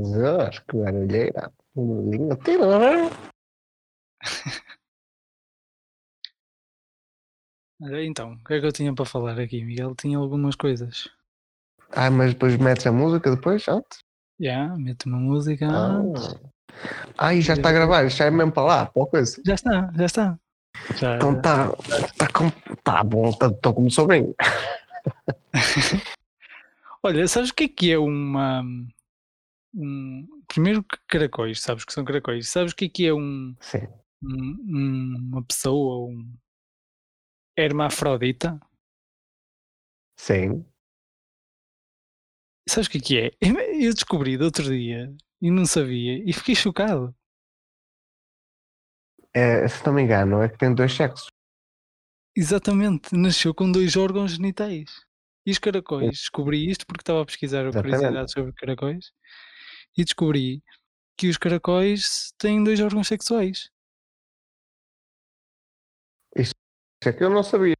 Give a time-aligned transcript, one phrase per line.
[0.00, 1.52] Jesus, que barulheira.
[1.76, 3.10] Linha, tira.
[8.04, 9.94] Então, o que é que eu tinha para falar aqui, Miguel?
[9.96, 11.08] Tinha algumas coisas.
[11.90, 13.98] Ah, mas depois metes a música depois, antes?
[14.40, 15.68] Já, yeah, mete uma música.
[15.68, 16.00] Ah.
[17.18, 19.42] ah, e já está a gravar, já é mesmo para lá, para coisa.
[19.44, 20.38] Já está, já está.
[20.96, 21.70] Já, então está
[22.16, 22.50] tá, com,
[22.82, 24.34] tá bom, estou tá, como sobrinho.
[27.02, 28.64] Olha, sabes o que é que é uma.
[29.74, 32.48] Um, primeiro caracóis, sabes que são caracóis.
[32.48, 33.54] Sabes o que é que é um.
[34.22, 36.36] Um, uma pessoa, um
[37.56, 38.60] hermafrodita?
[40.16, 40.64] Sim.
[42.68, 43.30] Sabes o que é que é?
[43.84, 47.14] Eu descobri do outro dia e não sabia e fiquei chocado.
[49.34, 51.28] É, se não me engano, é que tem dois sexos.
[52.36, 55.04] Exatamente, nasceu com dois órgãos genitais.
[55.44, 59.10] E os caracóis, descobri isto porque estava a pesquisar a curiosidade sobre caracóis
[59.96, 60.62] e descobri
[61.16, 63.70] que os caracóis têm dois órgãos sexuais.
[66.36, 66.54] Isso
[67.04, 67.74] é que eu não sabia.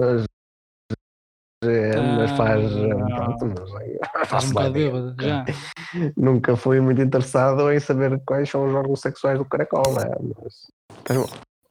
[0.00, 0.24] Mas,
[1.64, 2.70] é, mas faz.
[2.70, 3.98] Pronto, não sei.
[4.26, 5.44] Faz um bocado bêbado, já.
[6.16, 10.04] Nunca fui muito interessado em saber quais são os órgãos sexuais do caracol, né?
[10.42, 10.70] Mas,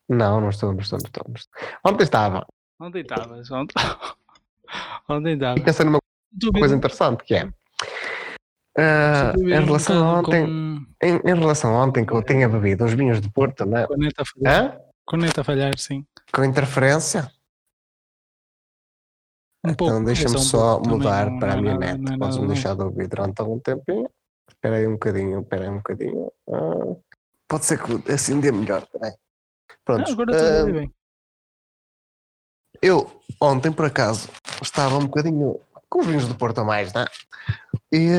[0.09, 1.23] não, não estou, não estou, não estou.
[1.27, 1.61] Não estou.
[1.85, 2.47] Ontem estava.
[2.79, 3.75] Ontem estavas, ontem.
[5.09, 5.59] Ontem estava.
[5.59, 5.99] Pensei numa
[6.59, 7.45] coisa interessante que é.
[8.77, 10.85] Uh, em relação a ontem, com...
[11.01, 13.87] em, em, relação a ontem que eu tinha bebido uns vinhos de Porto, né?
[13.87, 14.81] Com a falhar.
[15.05, 16.05] Com a falhar, sim.
[16.33, 17.31] Com interferência.
[19.65, 21.99] Um então pouco, deixa-me só mudar para não, a minha não, net.
[21.99, 24.09] Não, Podes-me deixar de ouvir durante algum tempinho.
[24.47, 26.31] Espera aí um bocadinho, espera aí um bocadinho.
[26.49, 26.95] Ah,
[27.47, 28.85] pode ser que assim dê melhor.
[29.83, 30.11] Pronto.
[30.11, 30.91] agora uh, bem.
[32.81, 34.29] Eu, ontem, por acaso,
[34.61, 35.59] estava um bocadinho
[35.89, 37.05] com os vinhos do Porto a mais, né?
[37.91, 38.09] E,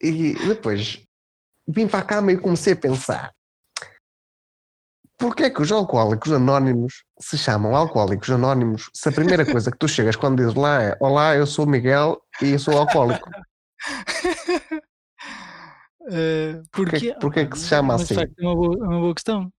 [0.00, 1.00] e depois
[1.66, 3.34] vim para cama e comecei a pensar
[5.18, 9.78] Porquê é que os alcoólicos anónimos se chamam alcoólicos anónimos se a primeira coisa que
[9.78, 13.30] tu chegas quando dizes lá é Olá, eu sou o Miguel e eu sou alcoólico?
[16.02, 18.16] Uh, porque, porquê, é que se chama assim?
[18.18, 19.50] é uma boa, é uma boa questão.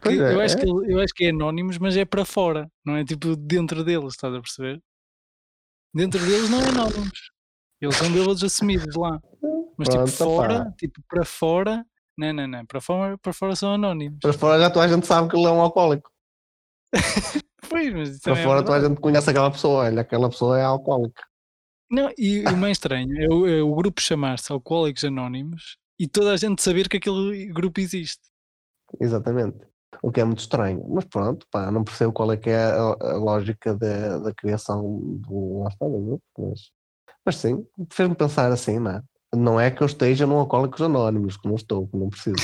[0.00, 0.60] Porque é, eu, acho é.
[0.60, 4.14] Que, eu acho que é anónimos, mas é para fora, não é tipo dentro deles,
[4.14, 4.82] estás a perceber?
[5.94, 7.30] Dentro deles não é anónimos.
[7.80, 9.20] Eles são deles assumidos lá.
[9.76, 10.72] Mas tipo Pronto, fora, pá.
[10.78, 11.86] tipo para fora,
[12.16, 12.66] não, não, não.
[12.66, 14.18] Para fora, para fora são anónimos.
[14.20, 16.10] Para fora já toda a gente sabe que ele é um alcoólico.
[17.68, 19.84] pois, mas Para é fora toda a gente conhece aquela pessoa.
[19.84, 21.22] Olha, aquela pessoa é alcoólica.
[21.90, 26.32] Não, e o mais estranho é o, é o grupo chamar-se Alcoólicos Anónimos e toda
[26.32, 28.22] a gente saber que aquele grupo existe.
[28.98, 29.58] Exatamente.
[30.02, 30.84] O que é muito estranho.
[30.88, 34.82] Mas pronto, pá, não percebo qual é que é a, a lógica da, da criação
[35.00, 36.22] do, grupo.
[36.38, 36.70] Mas,
[37.24, 39.02] mas sim, fez-me pensar assim, não é?
[39.34, 42.36] Não é que eu esteja num Alcoólicos Anónimos, que não estou, que não preciso.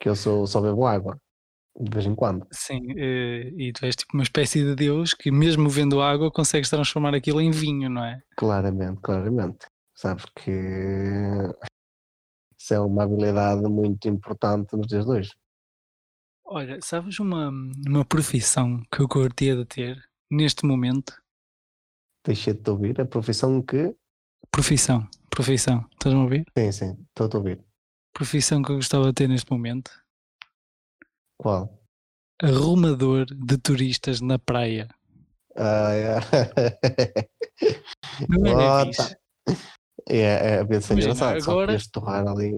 [0.00, 1.18] que eu sou, só bebo água,
[1.78, 2.46] de vez em quando.
[2.52, 6.70] Sim, eh, e tu és tipo uma espécie de Deus que, mesmo vendo água, consegues
[6.70, 8.20] transformar aquilo em vinho, não é?
[8.36, 9.66] Claramente, claramente.
[9.94, 10.50] Sabes que
[12.58, 15.30] isso é uma habilidade muito importante nos dias de hoje.
[16.48, 17.50] Olha, sabes uma,
[17.86, 21.20] uma profissão que eu curtia de ter neste momento?
[22.24, 23.00] Deixa de te ouvir.
[23.00, 23.96] A profissão que.
[24.50, 25.08] Profissão.
[25.28, 26.44] Profissão, estás-me a ouvir?
[26.56, 27.60] Sim, sim, estou a ouvir.
[28.14, 29.90] Profissão que eu gostava de ter neste momento?
[31.36, 31.82] Qual?
[32.40, 34.88] Arrumador de turistas na praia.
[35.56, 36.20] Ah, é.
[38.28, 39.16] Não é, oh, tá.
[40.08, 41.78] é, é, é ser engraçado, agora...
[41.78, 42.56] só torrar ali.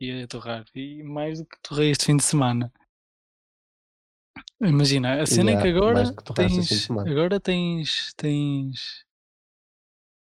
[0.00, 2.72] Ia torrar, e mais do que torrei este fim de semana.
[4.60, 9.06] Imagina, a cena yeah, é que agora que tens, agora tens, tens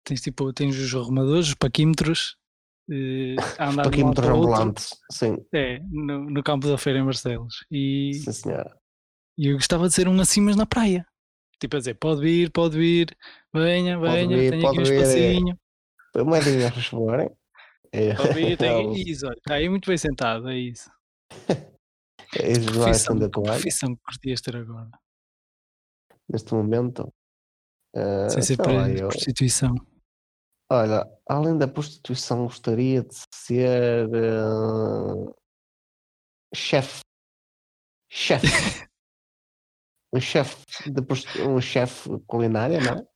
[0.04, 2.36] tens tipo, tens os arrumadores, os paquímetros,
[2.90, 5.38] eh, a andar paquímetros ambulantes, sim.
[5.54, 7.66] É, no, no campo da feira em Barcelos.
[7.72, 8.78] E, sim, senhora.
[9.38, 11.06] E eu gostava de ser um assim, mas na praia.
[11.60, 13.16] Tipo a dizer, pode vir, pode vir,
[13.54, 15.60] venha, venha, tenho aqui um espacinho.
[16.16, 16.24] É.
[16.24, 17.38] Moedinha, por favor.
[17.94, 18.12] É.
[18.96, 20.90] Isso, olha, está aí muito bem sentado, é isso.
[22.40, 23.52] é isso, profissão, da toalha.
[23.54, 24.90] profissão que curtias ter agora?
[26.30, 27.14] Neste momento?
[27.94, 29.10] Uh, Sem ser para eu...
[29.10, 29.76] prostituição.
[30.72, 35.36] Olha, além da prostituição, gostaria de ser uh,
[36.56, 37.02] chefe.
[38.10, 38.48] Chefe.
[40.16, 40.64] um chefe
[41.46, 43.11] um chefe culinária, não é?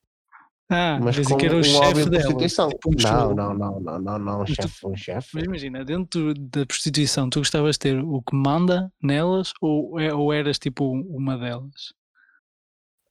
[0.67, 2.69] Ah, mas que era o um chefe de prostituição.
[2.69, 5.29] Tipo um não, não, não, não, não, não, um chefe, um chefe.
[5.35, 10.11] Mas imagina, dentro da prostituição, tu gostavas de ter o que manda nelas ou, é,
[10.13, 11.93] ou eras tipo uma delas?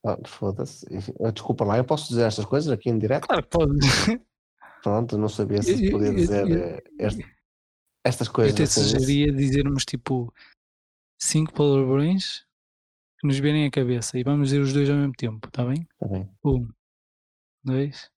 [0.05, 0.85] Ah, Foda-se.
[1.33, 3.25] Desculpa lá, eu posso dizer estas coisas aqui em direto?
[3.27, 3.71] Claro que pode.
[4.83, 7.25] Pronto, não sabia se Eu- podia eu- dizer eu- eh, este-
[8.03, 8.53] estas Eu coisas.
[8.53, 10.31] até assim, sugeria dizermos tipo
[11.19, 12.45] cinco palavrões
[13.19, 15.87] que nos vierem à cabeça e vamos dizer os dois ao mesmo tempo, está bem?
[15.97, 16.29] Tá bem.
[16.43, 16.67] Um,
[17.65, 18.09] dois,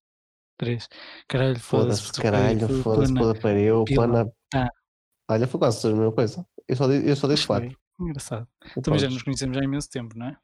[0.58, 0.88] três.
[1.28, 2.02] Caralho, foda-se.
[2.02, 3.84] Foda-se, puta caralho, foda-se, pila.
[3.96, 4.32] pana.
[4.54, 4.68] Ah.
[5.30, 6.46] Olha, foi quase a mesma coisa.
[6.66, 7.60] Eu só, eu só disse Foi.
[7.60, 7.78] quatro.
[8.00, 8.48] Engraçado.
[8.76, 9.14] E Também já pronto.
[9.14, 10.36] nos conhecemos há imenso tempo, não é?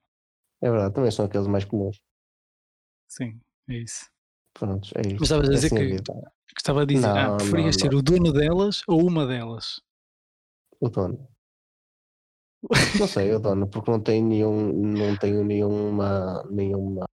[0.63, 2.01] É verdade, também são aqueles mais comuns.
[3.09, 4.09] Sim, é isso.
[4.55, 5.17] Prontos, é isso.
[5.21, 6.33] Mas estavas a É dizer assim que- vida.
[6.57, 9.81] Gostava a dizer, ah, Não, preferia não, ser o dono delas ou uma delas.
[10.81, 11.29] O dono.
[12.99, 17.05] Não sei, o dono, porque não tenho nenhum, não tenho nenhuma, nenhuma,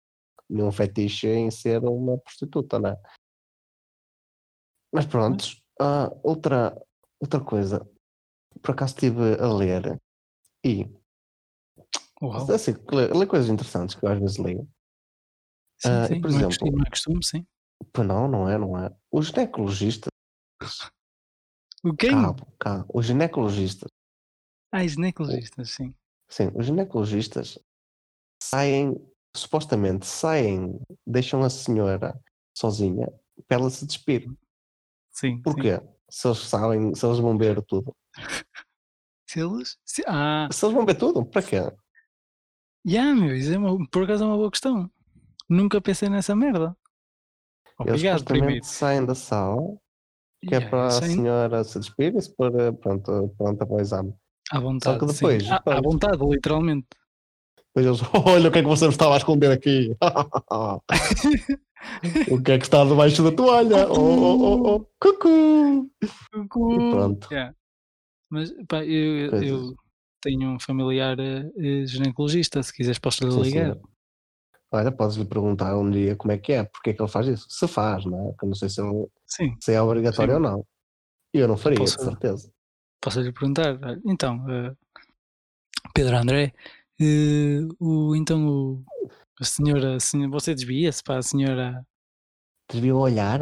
[0.52, 3.02] nenhum fetiche em ser uma prostituta, não é?
[4.94, 5.46] Mas pronto,
[5.80, 6.78] ah, outra,
[7.20, 7.90] outra coisa,
[8.62, 10.00] por acaso estive a ler
[10.66, 10.86] e
[12.22, 12.52] Uau.
[12.52, 14.68] assim, ler, coisas interessantes que eu às vezes leio.
[15.80, 17.48] Sim, ah, e por não, é exemplo- costume, não é costume, sim.
[17.94, 18.96] Pois não, não é, não é.
[19.12, 20.10] Os ginecologistas,
[21.84, 23.90] O calma, os ginecologistas,
[24.72, 25.96] Ah, ginecologistas, sim.
[26.30, 27.58] sim, os ginecologistas
[28.44, 28.94] saem,
[29.36, 32.20] supostamente saem, deixam a senhora
[32.56, 33.08] sozinha
[33.48, 34.24] para ela se despir.
[34.24, 34.38] Sim.
[35.12, 35.42] sim.
[35.42, 35.82] Porquê?
[36.10, 37.96] Se eles sabem, se eles vão ver tudo.
[39.28, 39.78] Se eles.
[39.86, 41.58] se- ah, Se eles vão ver tudo, para quê?
[42.86, 44.92] yeah, meu, isso é uma, por acaso é uma boa questão.
[45.50, 46.76] Nunca pensei nessa merda.
[47.80, 48.66] Eles Obrigado, supostamente primeiro.
[48.66, 49.62] saem da sala,
[50.42, 53.76] que é Yeah, para a senhora se despedir e se pôr eh, pronto, pronta para
[53.76, 54.14] o exame.
[54.52, 55.00] à vontade.
[55.00, 55.14] que sim.
[55.26, 55.84] depois, À, à pronto.
[55.84, 56.88] vontade, literalmente.
[57.74, 59.96] Depois eles, olha o que é que você me estava a esconder aqui.
[62.30, 63.88] o que é que está debaixo da toalha?
[63.90, 64.86] Oh, oh, oh, oh.
[65.00, 65.90] Cucu!
[66.04, 67.28] E pronto.
[67.32, 67.56] Yeah.
[68.30, 69.76] Mas pá, eu, eu
[70.22, 73.74] tenho um familiar eh, ginecologista, se quiseres posso lhe Sim, ligar.
[73.74, 73.82] senhor.
[74.74, 77.46] Olha, podes-lhe perguntar um dia como é que é, porque é que ele faz isso.
[77.50, 78.34] Se faz, não é?
[78.38, 80.36] Que eu não sei se, ele- Sim, se é obrigatório Sim.
[80.36, 80.66] ou não.
[81.34, 82.52] E eu não faria, Posso- de certeza.
[83.02, 83.78] posso lhe perguntar.
[84.06, 84.74] Então, eh,
[85.94, 86.54] Pedro André,
[87.02, 88.84] eh, o, então o,
[89.40, 91.86] a senhora, a senhora- você desvia-se para a senhora.
[92.72, 93.42] Desviou o olhar.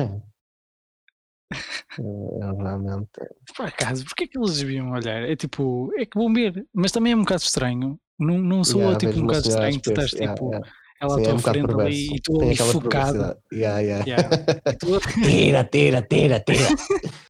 [1.97, 3.09] Eu, eu realmente.
[3.55, 5.23] Por acaso, porque é que eles desviam olhar?
[5.23, 7.99] É tipo, é que vão ver, mas também é um bocado estranho.
[8.19, 10.71] Não, não soa Yeah, tipo um bocado estranho, tu estás yeah, tipo, yeah.
[11.01, 13.37] ela Sim, à é tua frente ali e tu ali focado.
[13.51, 14.05] Yeah, yeah.
[14.05, 14.75] Yeah.
[14.79, 16.69] Tu, Tira, tira, tira, tira.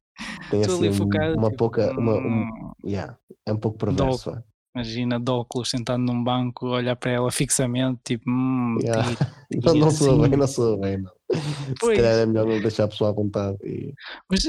[0.50, 1.36] Tem tu ali assim focado.
[1.38, 1.98] uma tipo, pouca.
[1.98, 3.16] Uma, um, yeah,
[3.46, 4.32] é um pouco perverso.
[4.74, 9.02] Imagina de óculos sentado num banco, olhar para ela fixamente, tipo, hum, Yeah.
[9.08, 10.20] tira, Não, tira não assim.
[10.20, 10.98] bem, não soa bem.
[10.98, 11.10] Não.
[11.32, 11.96] Se Pois.
[11.96, 13.58] calhar é melhor não deixar a pessoa à vontade.
[13.64, 13.92] E...
[14.30, 14.40] Mas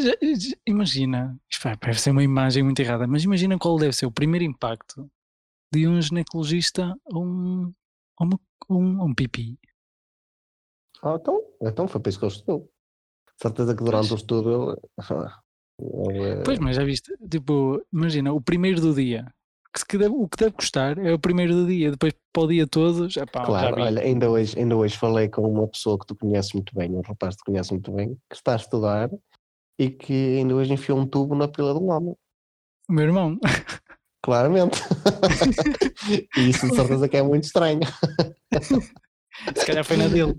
[0.68, 1.39] imagina,
[1.83, 5.09] deve ser uma imagem muito errada, mas imagina qual deve ser o primeiro impacto
[5.73, 7.73] de um ginecologista a um,
[8.19, 9.57] a a um, a um pipi.
[11.03, 12.71] Ah, então, então foi para isso que ele estudou.
[13.41, 14.12] Certeza que durante Pois.
[14.12, 14.81] o estudo ele,
[16.45, 19.25] Pois, mas já viste, tipo, imagina, o primeiro do dia,
[19.88, 22.68] que deve- o que deve custar é o primeiro do dia, depois para o dia
[22.68, 23.81] todo, já pá, já Claro, vi.
[23.81, 27.01] olha, ainda hoje, ainda hoje falei com uma pessoa que tu conheces muito bem, um
[27.01, 29.09] rapaz que tu conheces muito bem, que está a estudar
[29.79, 32.16] e que ainda hoje enfiou um tubo na pila de um homem.
[32.90, 33.40] O meu irmão,
[34.23, 34.78] Claramente.
[36.37, 37.80] e isso de certeza que é muito estranho.
[39.56, 40.35] se calhar foi na dele.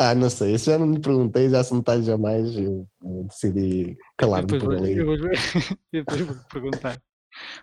[0.00, 3.98] Ah, não sei, isso já não me perguntei, já se talha jamais, eu, eu decidi
[4.16, 4.96] calar-me por ali.
[4.96, 5.16] eu vou,
[5.92, 7.02] eu vou perguntar.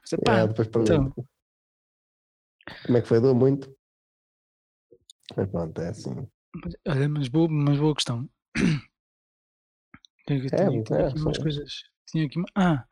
[0.01, 1.27] Mas, É, pá, depois então, pergunto.
[2.85, 3.19] Como é que foi?
[3.19, 3.75] Doeu muito?
[5.35, 6.27] Mas pronto, é assim.
[6.63, 8.29] Mas, olha, mas boa, mas boa questão.
[10.27, 11.83] Eu É, tinha, é, aqui umas coisas.
[12.07, 12.85] Tinha aqui, ah,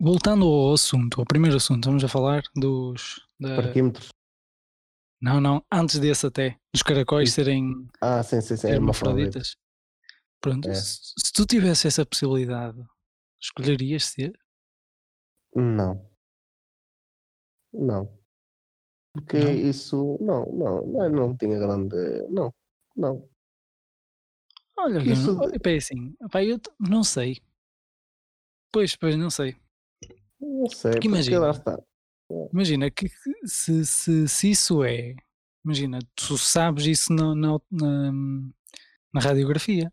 [0.00, 3.20] voltando ao assunto, ao primeiro assunto, vamos a falar dos.
[3.38, 4.08] Da, Parquímetros.
[5.20, 7.36] não, não, antes desse até, dos caracóis Isso.
[7.36, 8.68] serem Ah, sim, sim, sim.
[8.68, 9.56] É hermafroditas.
[10.40, 10.74] Pronto, É.
[10.74, 12.78] se, se tu tivesse essa possibilidade,
[13.40, 14.32] escolherias ser?
[15.54, 16.10] Não.
[17.72, 18.18] Não.
[19.12, 19.52] Porque Não?
[19.52, 20.18] isso.
[20.20, 21.96] Não, não, não, não tinha grande.
[22.30, 22.52] Não,
[22.96, 23.28] não.
[24.78, 27.40] Olha, isso- olha, pá, é assim, pá, eu t- não sei.
[28.72, 29.54] Pois, pois, não sei.
[30.40, 31.52] Não sei, Porque imagina.
[32.52, 33.08] Imagina que
[33.44, 35.14] se, se, se isso é,
[35.62, 38.12] imagina, tu sabes isso na, na, na,
[39.12, 39.92] na radiografia.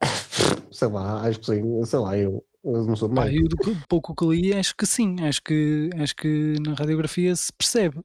[0.72, 1.84] Sei lá, acho que sim.
[1.84, 3.68] Sei lá, eu, eu não sou médico.
[3.68, 7.52] eu do pouco que li, acho que sim, acho que, acho que na radiografia se
[7.52, 8.00] percebe.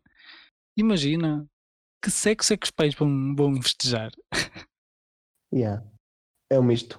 [0.77, 1.47] Imagina
[2.03, 4.11] que sexo é que os pais vão, vão festejar.
[5.53, 5.83] Yeah.
[6.51, 6.97] É um misto.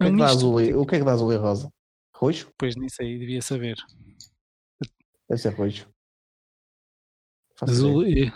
[0.00, 0.36] O É que é um que dá misto.
[0.38, 1.72] azul e, o que é que dá azul e rosa?
[2.14, 2.50] Roxo?
[2.58, 3.76] Pois nem sei, devia saber.
[5.28, 5.88] Deve ser roxo.
[7.62, 8.32] Azul e.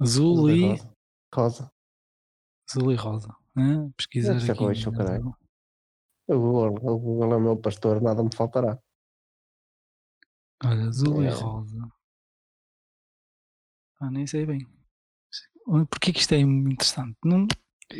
[0.00, 0.62] Azul e.
[0.70, 0.94] rosa.
[1.34, 1.70] Rosa.
[2.70, 3.36] Azul e rosa.
[3.56, 4.60] Ah, pesquisar Deve ser aqui.
[4.64, 5.36] roxo, caralho.
[6.26, 8.78] O Google, o Google é o meu pastor, nada me faltará.
[10.64, 11.30] Olha, azul e É.
[11.30, 11.78] rosa.
[14.00, 14.66] Ah, nem sei bem.
[15.90, 17.16] Porquê que isto é interessante?
[17.24, 17.46] Não,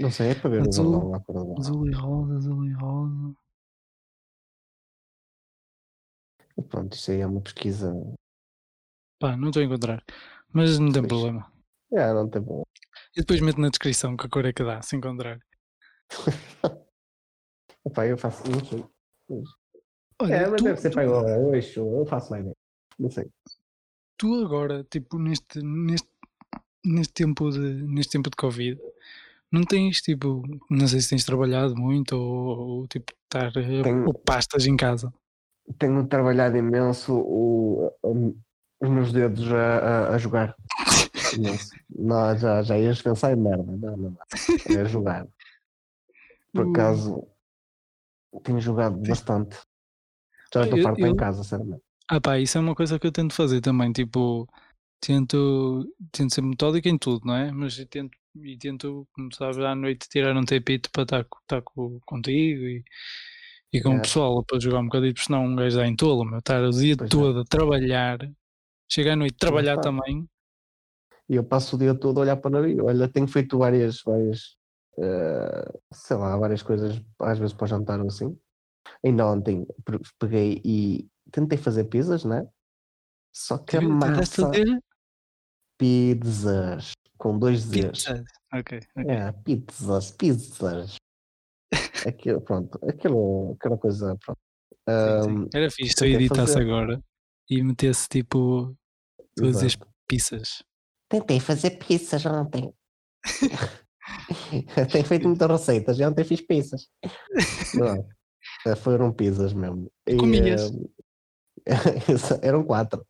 [0.00, 1.54] Não sei, é para ver Azul, lá para lá.
[1.58, 3.36] azul e rosa, azul e rosa.
[6.68, 7.92] Pronto, isso aí é uma pesquisa.
[9.18, 10.02] Pá, não estou a encontrar.
[10.52, 11.12] Mas não tem Pois.
[11.12, 11.52] problema.
[11.92, 12.62] É, não tem bom.
[13.16, 15.38] E depois meto na descrição que a cor é que dá, se encontrar.
[17.86, 18.84] Epá, eu faço, não sei.
[20.22, 21.28] Olha, É, mas tu, deve ser tu- para igual.
[21.28, 22.56] Eu, acho, eu faço mais ideia.
[22.98, 23.28] Não sei.
[24.16, 26.08] tu agora, tipo, neste, neste,
[26.84, 28.80] neste, tempo de, neste tempo de Covid,
[29.50, 34.06] não tens, tipo, não sei se tens trabalhado muito ou, ou, tipo, estar Tenho.
[34.06, 35.12] ou pastas em casa.
[35.78, 38.36] Tenho trabalhado imenso o, o-
[38.80, 40.54] os meus dedos a, a, a jogar.
[41.90, 43.64] Não, já, já ias pensar em merda.
[43.64, 44.18] Não, não, não.
[44.66, 45.26] É jogar.
[46.52, 46.70] Por Uh.
[46.70, 47.26] acaso,
[48.40, 49.56] tenho jogado bastante.
[50.52, 51.82] Já estou farto eu- em casa, sinceramente.
[52.08, 54.46] Ah pá, isso é uma coisa que eu tento fazer também, tipo,
[55.00, 57.50] tento, tento ser metódico em tudo, não é?
[57.52, 61.62] Mas eu tento, e tento, como sabes, à noite tirar um tempito para estar, estar
[61.62, 62.84] co- contigo e,
[63.72, 64.00] e com o É.
[64.02, 66.70] pessoal para jogar um bocadinho, porque senão um gajo dá em tolo, meu, estar o
[66.70, 67.10] dia Pois é.
[67.10, 68.18] todo a trabalhar,
[68.90, 70.28] chega à noite trabalhar também,
[71.28, 72.84] E eu passo o dia todo a olhar para o navio.
[72.84, 74.56] Olha, tenho feito várias, várias
[74.98, 78.38] eh, sei lá, várias coisas, às vezes para jantar ou assim.
[79.04, 82.46] Ainda ontem pe- peguei e tentei fazer pizzas, né?
[83.32, 84.50] Só que a massa,
[85.78, 87.70] pizzas, com dois Z's.
[87.70, 88.24] pizza.
[88.52, 89.10] Ok, ok.
[89.10, 90.96] É, pizzas, pizzas.
[92.06, 94.38] Aquilo, pronto, aquilo, aquela coisa, pronto.
[94.70, 95.30] Sim, sim.
[95.42, 97.02] Ahm, Era fixe se eu tentei editasse agora
[97.48, 98.76] e metesse tipo
[99.34, 100.62] todas as pizzas.
[101.08, 102.72] Tentei fazer pizzas ontem.
[104.92, 106.88] Tenho feito muitas receitas, e ontem fiz pizzas.
[107.74, 108.06] Não,
[108.66, 109.90] eh, foram pizzas mesmo.
[110.06, 110.70] E, Comias?
[111.66, 111.74] eh,
[112.42, 113.04] eram quatro.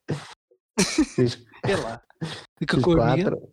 [1.15, 2.01] Fiz, É lá.
[2.59, 3.53] Que cor quatro,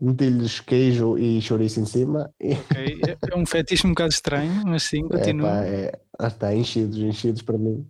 [0.00, 2.32] meti-lhes queijo e chouriço em cima.
[2.40, 5.64] É- É um fetiche um bocado estranho, mas sim, continua.
[5.64, 7.86] é, lá está, enchidos, enchidos para mim.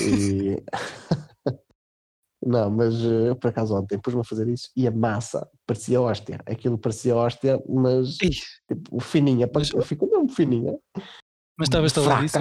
[0.00, 0.62] E...
[2.42, 6.00] Não, mas eh, eu por acaso ontem pus-me a fazer isso e a massa parecia
[6.00, 6.40] hóstia.
[6.46, 8.16] Aquilo parecia hóstia, mas
[8.66, 10.78] tipo, fininha, Mas- ficou mesmo fininha.
[11.58, 11.88] mas estava?
[11.88, 12.38] Fraca.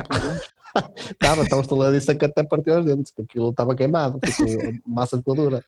[1.12, 5.36] Estava, estava isso que até partiu os dentes, que aquilo estava queimado, a massa ficou
[5.36, 5.63] dura.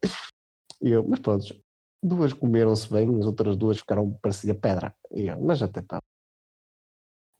[0.82, 1.46] E eu, mas pronto,
[2.02, 4.96] duas comeram-se bem, as outras duas ficaram, parecia pedra.
[5.12, 6.04] E eu, mas até estava.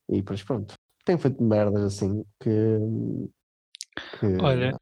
[0.10, 0.74] E depois pronto,
[1.06, 2.50] tenho feito merdas assim que.
[4.20, 4.76] que Olha, eh,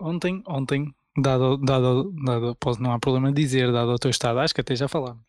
[0.00, 4.54] ontem, ontem, dado, dado, dado, posso, não há problema dizer, dado o teu estado, acho
[4.54, 5.24] que até já falámos.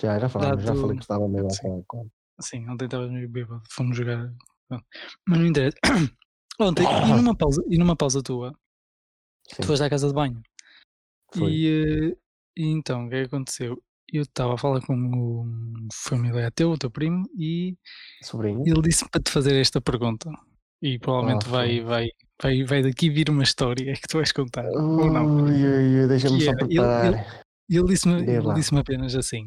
[0.00, 1.84] já, já falámos, já dado- falei que estava meio Sim.
[2.40, 4.32] Sim, ontem estavas meio bêbado, fomos jogar.
[5.26, 5.76] Mas não interessa.
[6.60, 8.52] Ontem, e numa pausa, e numa pausa tua,
[9.48, 10.42] Sim, tu foste à casa de banho.
[11.34, 11.52] foi.
[11.52, 12.16] E, eh,
[12.56, 13.82] e então, o que é que aconteceu?
[14.12, 17.76] Eu estava a falar com um familiar teu, o teu primo, e
[18.22, 18.62] Sobrinho.
[18.66, 20.30] ele disse para te fazer esta pergunta.
[20.82, 22.08] E provavelmente Ah, vai, vai,
[22.42, 24.64] vai, vai daqui vir uma história que tu vais contar.
[24.66, 25.44] Ou não.
[26.08, 27.44] Deixa-me só ele- preparar.
[27.68, 28.54] Ele disse-me Diz ele lá.
[28.54, 29.44] disse apenas assim: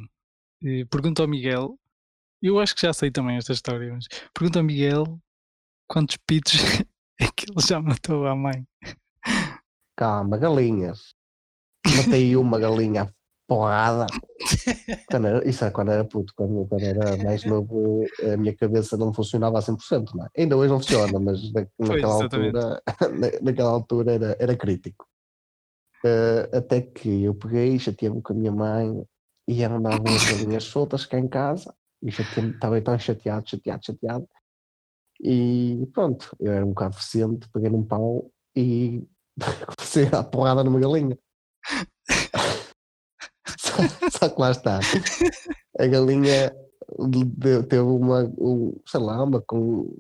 [0.63, 1.77] eh, pergunta ao Miguel,
[2.41, 5.19] eu acho que já sei também esta história, mas pergunta ao Miguel
[5.89, 6.53] quantos pitos
[7.19, 8.65] é que ele já matou à mãe.
[9.97, 11.13] Calma, galinhas.
[11.97, 13.13] Matei uma galinha
[13.47, 14.07] porrada.
[15.09, 18.97] Quando era- isso é quando era puto, quando, quando era mais novo, a minha cabeça
[18.97, 20.29] não funcionava a 100%, não é?
[20.37, 22.13] Ainda hoje não funciona, mas na- naquela
[22.51, 22.81] altura,
[23.13, 25.05] na- naquela altura era, era crítico.
[26.05, 29.05] Eh, até que eu peguei, chateei-me com a minha mãe
[29.47, 34.27] e andavam as galinhas soltas cá em casa e estava tão chateado, chateado, chateado.
[35.21, 39.07] E pronto, eu era um bocado eficiente, peguei num pau e
[39.77, 41.17] comecei a porrada numa galinha.
[44.11, 44.79] só, que lá está.
[45.79, 46.55] A galinha
[47.37, 49.95] deu- teve uma, um, sei lá, uma com.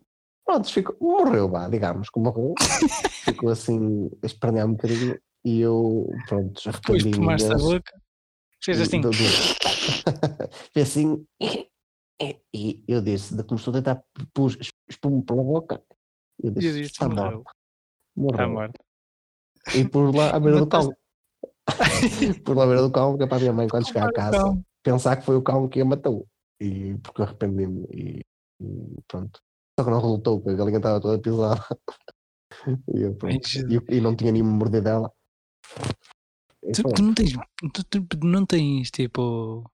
[0.45, 2.53] Pronto, ficou, morreu, vá, digamos, que morreu.
[3.23, 8.01] Ficou assim, espernear um bocadinho e eu, pronto, já Depois arrependi tomaste a boca,
[8.61, 8.99] fez assim.
[9.01, 9.15] do- do-
[10.73, 11.25] Fez assim.
[12.53, 14.03] E eu disse, de- começou a tentar
[14.33, 14.57] pus
[14.89, 15.81] espuma pela boca.
[16.41, 17.31] Eu disse, está morreu.
[17.37, 17.51] morto.
[18.15, 18.33] Morreu.
[18.35, 18.79] Está morto.
[19.75, 20.93] E pus lá à beira do Mataste-
[22.43, 24.61] pus lá beira do cão, que é para a minha mãe, quando chegar a casa,
[24.83, 26.27] pensar que foi o cão que a matou.
[26.59, 27.85] E porque eu arrependi-me.
[27.91, 28.21] E,
[28.61, 29.39] e pronto.
[29.79, 31.61] Só que não resultou, porque a galinha estava toda pisada.
[32.93, 33.17] E, eu.
[33.27, 35.11] E, e não tinha nenhuma mordida dela.
[36.71, 37.33] Tu, tu, não tens,
[37.73, 39.69] tu, tu, não tens tipo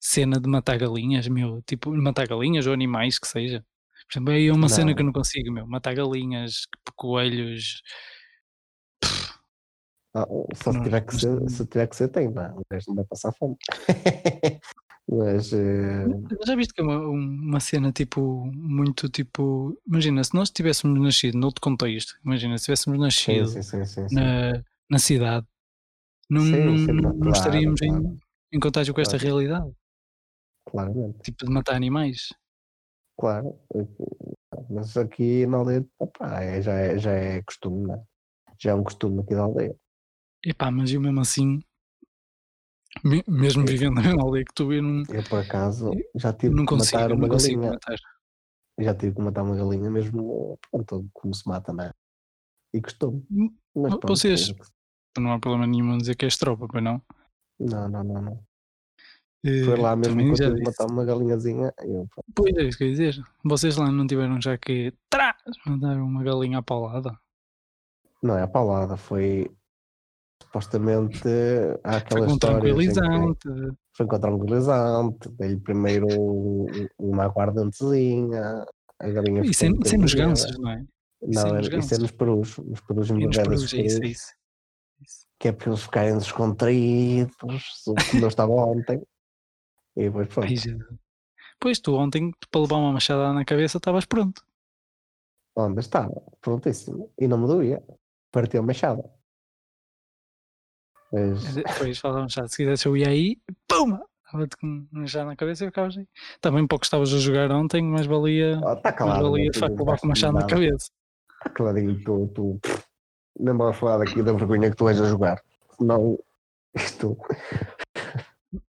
[0.00, 3.64] cena de matar galinhas, meu, tipo, matar galinhas ou animais que seja.
[4.08, 4.68] Por exemplo, é uma não.
[4.68, 7.80] cena que eu não consigo, meu, matar galinhas, coelhos.
[10.16, 13.32] Ah, só se tiver, que ser, se tiver que ser, tem, não, não vai passar
[13.32, 13.54] fome.
[15.06, 15.52] Mas.
[15.52, 16.26] Uh...
[16.46, 18.46] Já viste que é uma, uma cena tipo.
[18.46, 19.78] Muito tipo.
[19.86, 24.64] Imagina, se nós tivéssemos nascido noutro contexto, imagina, se tivéssemos nascido sim, sim, sim, na,
[24.88, 25.46] na cidade,
[26.30, 28.18] não, não, não claro, estaríamos claro.
[28.52, 29.70] Em, em contágio com esta realidade.
[30.64, 31.18] Claramente.
[31.20, 32.32] Tipo de matar animais.
[33.18, 33.54] Claro.
[34.70, 38.02] Mas aqui na aldeia, opa, é, já, é, já é costume, né?
[38.58, 39.76] Já é um costume aqui da aldeia.
[40.46, 41.60] Epá, mas eu mesmo assim
[43.28, 45.02] mesmo vivendo na mesma aldeia que tu, eu não.
[45.12, 47.70] Eu por acaso já tive não que consigo, matar uma galinha.
[47.72, 47.96] Matar.
[48.78, 51.92] Já tive que matar uma galinha mesmo pronto, como se mata, não é?
[52.72, 53.26] E costume.
[53.30, 54.50] Hum, Mas pronto, Vocês.
[54.50, 55.20] É...
[55.20, 57.02] Não há problema nenhum em dizer que és tropa, pois não?
[57.58, 58.32] Não, não, não, não.
[59.44, 61.72] Uh, Foi lá mesmo que eu tive que matar uma galinhazinha.
[61.78, 63.24] Eu, pois é, isso que eu ia dizer.
[63.42, 65.36] Vocês lá não tiveram já que trás
[65.66, 67.18] mandar uma galinha paulada?
[68.22, 69.50] Não é a paulada, foi
[70.56, 71.20] supostamente
[71.84, 72.60] há aquela foi história.
[72.60, 73.48] Tranquilizante.
[73.96, 76.06] Foi com tranquilizante, dei primeiro
[76.98, 78.66] uma aguardantezinha,
[78.98, 80.84] a galinha é, isso é nos gansos, não é?
[81.22, 83.72] Não, isso é, isso é nos perus, nos perus embebedos.
[83.72, 85.26] É isso, é isso, isso.
[85.38, 87.34] Que é para eles ficarem descontraídos,
[87.84, 89.02] como eu estava ontem.
[89.96, 90.52] E depois pronto.
[91.58, 94.42] pois tu ontem, para levar uma machada na cabeça, estavas pronto.
[95.56, 96.22] Onde estava?
[96.42, 97.10] Prontíssimo.
[97.18, 97.82] E não me doía.
[98.30, 99.15] Partiu a machada.
[101.12, 101.54] Mas...
[101.54, 103.98] Depois falamos já, se quisesse eu ia aí, pum!
[104.24, 104.56] Estava-te
[105.04, 106.06] já na cabeça e ficavas aí.
[106.40, 109.78] Também pouco estavas a jogar ontem, mas valia, oh, tá claro, mais valia de facto
[109.78, 110.90] levar com uma chave na cabeça.
[111.38, 112.60] Está clarinho, tu, tu
[113.38, 115.40] nem vamos falar daqui da vergonha que tu és a jogar.
[115.78, 116.18] Não,
[116.74, 117.16] isto.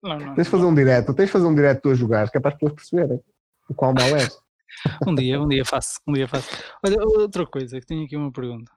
[0.02, 2.30] Não, não, tens de fazer um direto, tens de fazer um direto tu a jogar,
[2.30, 3.20] que é para as pessoas perceberem
[3.68, 4.38] o qual mal és.
[5.06, 6.48] um dia, um dia faço, um dia faço.
[6.84, 8.70] Olha, outra coisa, que tenho aqui uma pergunta.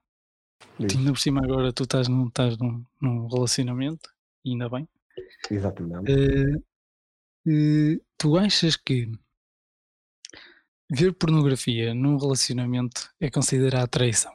[0.79, 4.09] Ainda por cima agora tu estás num, estás num, num relacionamento,
[4.45, 4.87] ainda bem.
[5.51, 6.11] Exatamente.
[6.11, 6.57] Uh,
[7.47, 9.11] uh, tu achas que
[10.89, 14.33] ver pornografia num relacionamento é considerado traição?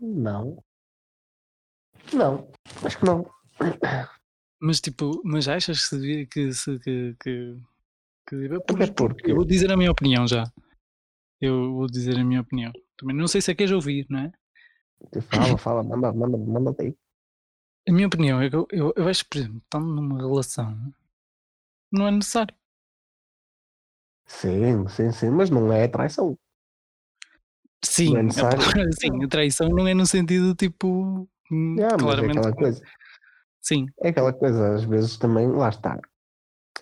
[0.00, 0.62] Não.
[2.12, 2.50] Não,
[2.84, 3.28] acho que não.
[4.60, 7.60] Mas tipo, mas achas que que se que, que,
[8.26, 10.44] que porque, porque eu vou dizer a minha opinião já.
[11.40, 12.72] Eu vou dizer a minha opinião.
[12.96, 14.32] Também não sei se é queres ouvir, não é?
[15.30, 16.94] Fala, fala, manda, manda, manda aí.
[17.88, 20.76] A minha opinião é que eu, eu, eu acho que, por exemplo, estando numa relação,
[21.90, 22.54] não é necessário.
[24.26, 26.38] Sim, sim, sim, mas não é traição.
[27.82, 28.30] Sim, não é
[29.00, 31.26] sim, a traição não é no sentido tipo.
[31.50, 32.36] Yeah, claramente.
[32.36, 32.84] É aquela coisa.
[33.62, 33.86] Sim.
[34.02, 35.98] É aquela coisa, às vezes também, lá está.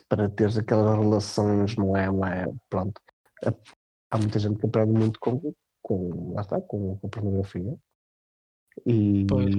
[0.08, 3.00] Para teres aquelas relações, não é, não é pronto.
[4.10, 5.52] Há muita gente que aprende muito com,
[5.82, 7.78] com lá está, com, com pornografia.
[8.84, 9.54] E pois.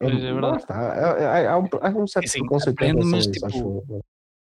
[0.00, 0.64] É, é verdade.
[0.68, 3.84] Há, um, há um certo Sim, aprende, mas, tipo, acho.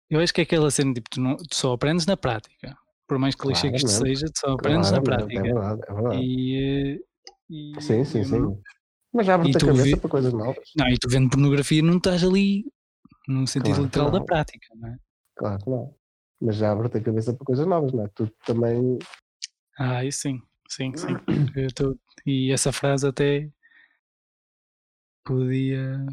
[0.08, 2.76] Eu acho que é aquela cena, tipo, tu, não, tu só aprendes na prática.
[3.06, 5.38] Por mais que clichê que isto seja, tu só aprendes na prática.
[5.38, 6.16] É verdade, é verdade.
[6.22, 6.98] E, eh,
[7.48, 8.60] e, sim, sim, sim.
[9.12, 9.96] Mas já abre-te a cabeça vê...
[9.96, 10.70] para coisas novas.
[10.76, 12.64] Não, e tu vendo pornografia não estás ali
[13.26, 14.96] no sentido claro, literal da prática, não é?
[15.36, 15.94] Claro que não.
[16.40, 18.08] Mas já abre-te a cabeça para coisas novas, não é?
[18.14, 18.98] Tu também.
[19.78, 21.16] Ah, isso sim, sim, sim.
[21.74, 21.96] Tô...
[22.26, 23.48] E essa frase até
[25.24, 26.06] podia.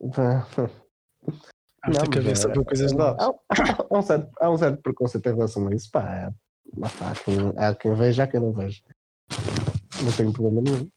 [1.86, 3.24] Não, a cabeça é, para coisas novas.
[3.24, 3.32] Há,
[3.90, 5.90] há, um certo, há um certo preconceito em relação a isso.
[5.90, 6.26] Pá, é,
[6.82, 8.82] há, quem, há quem veja, há quem não veja.
[10.02, 10.90] Não tenho problema nenhum.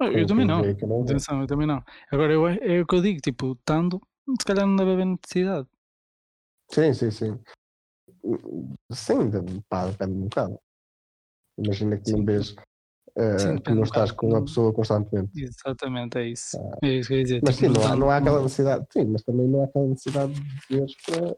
[0.00, 0.62] Eu, também não.
[0.62, 1.82] não Atenção, eu também não.
[2.10, 4.00] Agora, eu, é o que eu digo, tipo, estando,
[4.38, 5.68] se calhar não deve haver necessidade.
[6.70, 7.40] Sim, sim, sim.
[8.92, 9.30] Sim,
[9.68, 10.58] pá, depende um bocado.
[11.58, 12.54] Imagina que não vês
[13.38, 15.30] sim, uh, que não estás com a pessoa constantemente.
[15.36, 16.56] Exatamente, é isso.
[16.58, 16.78] Ah.
[16.82, 17.40] É isso que eu ia dizer.
[17.44, 19.86] Mas tipo, sim, não há, não há aquela necessidade, sim, mas também não há aquela
[19.86, 21.36] necessidade de veres para.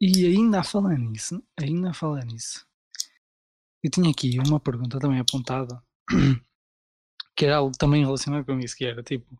[0.00, 2.66] E ainda a falar nisso, ainda a falar nisso,
[3.82, 5.82] eu tinha aqui uma pergunta também apontada,
[7.36, 9.38] que era algo também relacionado com isso, que era tipo,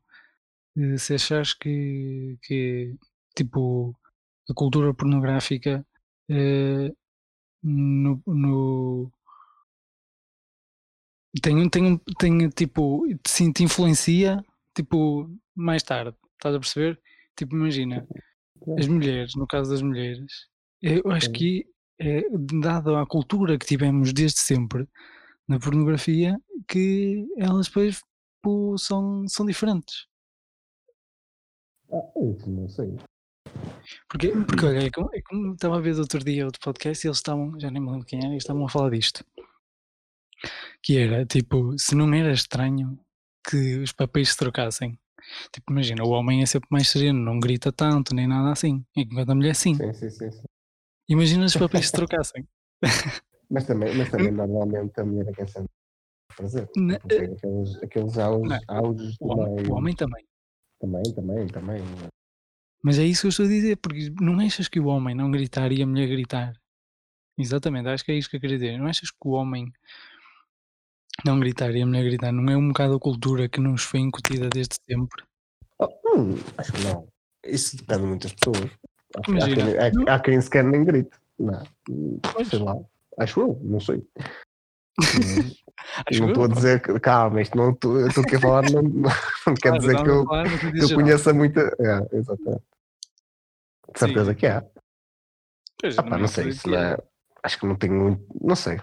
[0.76, 2.96] eh, se achas que, que
[3.36, 3.94] tipo,
[4.48, 5.84] a cultura pornográfica
[6.30, 6.92] eh,
[7.64, 9.12] no, no
[11.42, 17.00] tem, tem, tem tipo, sim, te influencia tipo mais tarde, estás a perceber?
[17.36, 18.06] Tipo, imagina,
[18.78, 20.48] as mulheres, no caso das mulheres,
[20.82, 21.66] eu acho que
[21.98, 22.22] é
[22.60, 24.86] dado a cultura que tivemos desde sempre
[25.48, 28.02] na pornografia que elas depois
[28.44, 30.06] tipo, são, são diferentes.
[31.90, 32.96] Ah, isso não sei.
[34.08, 37.08] Porque, porque olha, é como, é como estava a ver outro dia outro podcast e
[37.08, 39.24] eles estavam, já nem me lembro quem era, eles estavam a falar disto.
[40.82, 42.98] Que era, tipo, se não era estranho
[43.48, 44.98] que os papéis se trocassem.
[45.52, 48.84] Tipo, imagina, o homem é sempre mais sereno, não grita tanto, nem nada assim.
[48.96, 49.74] Enquanto a mulher sim.
[49.74, 50.30] Sim, sim, sim.
[50.30, 50.42] sim.
[51.08, 52.46] Imagina os papéis se trocassem.
[53.50, 55.68] Mas também, mas também normalmente a mulher é quem sente
[56.36, 56.68] prazer.
[56.76, 60.24] Na- Porque tem aqueles, aqueles áudios, O homem, o homem também.
[60.80, 61.82] Também, também, também.
[62.84, 65.30] Mas é isso que eu estou a dizer, porque não achas que o homem não
[65.30, 66.52] gritar e a mulher gritar?
[67.38, 68.76] Exatamente, acho que é isso que eu queria dizer.
[68.76, 69.72] Não achas que o homem
[71.24, 74.00] não gritar e a mulher gritar não é um bocado a cultura que nos foi
[74.00, 75.24] incutida desde sempre?
[75.78, 77.08] Oh, hum, acho que não.
[77.46, 78.70] Isso depende de muitas pessoas.
[78.70, 81.16] Que há, Imagina, quem, há- há quem sequer nem grite.
[81.38, 81.62] Não.
[82.34, 82.48] Pois.
[82.48, 82.76] Sei lá.
[83.18, 84.06] Acho eu, não sei.
[86.06, 89.10] Acho não estou a dizer que, calma, isto não estou aqui a falar, não, não,
[89.46, 91.60] não quer dizer não, que eu, claro, que eu conheça muita.
[91.78, 92.62] É, exatamente.
[93.94, 94.36] De certeza Sim.
[94.36, 94.62] que há.
[95.80, 96.92] Pois, Ah, pá, não é sei, isso não é.
[96.94, 96.98] é-
[97.42, 98.26] acho que não tenho muito.
[98.40, 98.80] Não sei.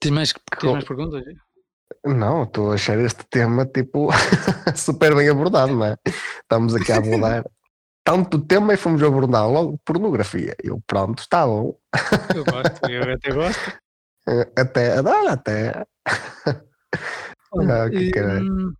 [0.00, 1.22] Tens mais, tens mais perguntas?
[2.04, 4.08] Não, estou a achar este tema tipo
[4.76, 5.96] super bem abordado, não é?
[6.42, 7.44] Estamos aqui a abordar
[8.02, 10.56] tanto o tema e fomos abordar logo pornografia.
[10.62, 11.78] Eu, pronto, está bom.
[12.34, 13.80] Eu gosto, eu até gosto.
[14.56, 15.86] Até, ah, até.
[17.52, 18.72] Olha, Ah, que hum,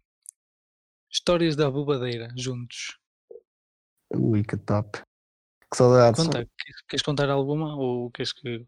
[1.11, 2.99] histórias da bobadeira, juntos.
[4.14, 5.01] Ui, que top.
[5.70, 6.23] Que saudades.
[6.25, 7.77] Conta, queres, queres contar alguma?
[7.77, 8.64] Ou queres que.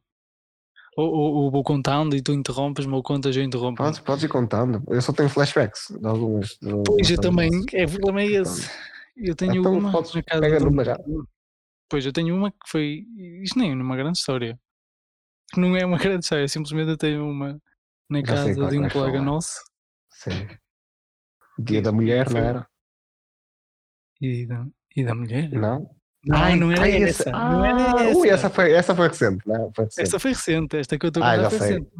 [0.96, 3.82] Ou, ou, ou vou contando e tu interrompes-me ou contas e eu interrompo.
[3.82, 4.82] Podes, podes ir contando.
[4.88, 6.50] Eu só tenho flashbacks de algumas.
[6.60, 8.70] de Pois eu também, é, o problema é esse.
[9.16, 10.96] Eu tenho Então, uma podes- na casa pega de um- numa já.
[11.88, 13.04] Pois eu tenho uma que foi.
[13.42, 14.58] Isto nem é uma grande história.
[15.56, 17.58] Não é uma grande história, simplesmente eu tenho uma
[18.08, 19.24] na Já casa é de um vais colega falar.
[19.24, 19.60] nosso
[20.10, 20.48] Sim.
[21.58, 22.68] Dia da mulher, não era?
[24.20, 25.50] e da, e da mulher.
[25.50, 25.94] Não?
[26.24, 27.22] Não, Ai, não era ai, essa.
[27.24, 28.18] esse- Não era Ah, essa.
[28.18, 29.70] Ui, essa foi, essa foi recente, não é?
[29.74, 30.02] Foi recente.
[30.04, 31.68] Esta foi recente, esta que eu estou a Ah, contar já foi sei.
[31.78, 31.90] recente.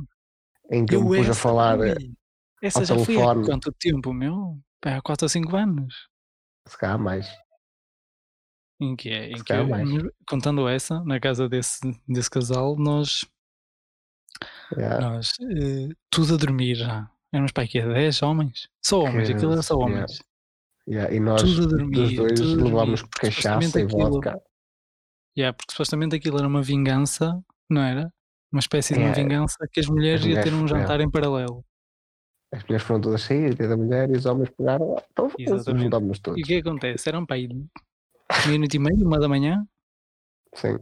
[0.70, 2.14] Em que eu me pus a essa, falar, eh, ui,
[2.62, 3.44] essa ao já foi há telefone.
[3.46, 4.58] quanto tempo, meu?
[4.80, 6.08] Pá, Há 4 ou 5 anos.
[6.68, 7.28] se calhar mais.
[8.80, 9.30] Em que é?
[9.30, 9.90] Em Se que, mais.
[9.90, 13.24] mas contando essa, na casa desse, desse casal, nós,
[14.76, 15.00] Yeah.
[15.10, 17.10] nós eh, tudo a dormir já.
[17.33, 18.68] Éramos para aqui 10 homens.
[18.85, 19.95] Só homens, Que aquilo era só yeah.
[19.95, 20.23] homens.
[20.88, 24.42] Yeah, E nós, Tudo a dormir, dois, tudo levámos cachaça e aquilo- vodka.
[25.38, 27.40] Yeah, porque supostamente aquilo era uma vingança,
[27.71, 28.12] não era?
[28.53, 30.81] Uma espécie de uma É, vingança que as mulheres as iam ter um mulheres, é.
[30.83, 31.64] jantar em paralelo.
[32.53, 34.95] As mulheres foram todas sair, da mulher, e os homens pegaram.
[35.11, 35.31] Então,
[35.79, 36.42] juntámos E o todos.
[36.42, 37.09] que é que acontece?
[37.09, 37.49] Eram para aí
[38.47, 39.66] meia-noite e meia, uma da manhã,
[40.55, 40.79] Sim.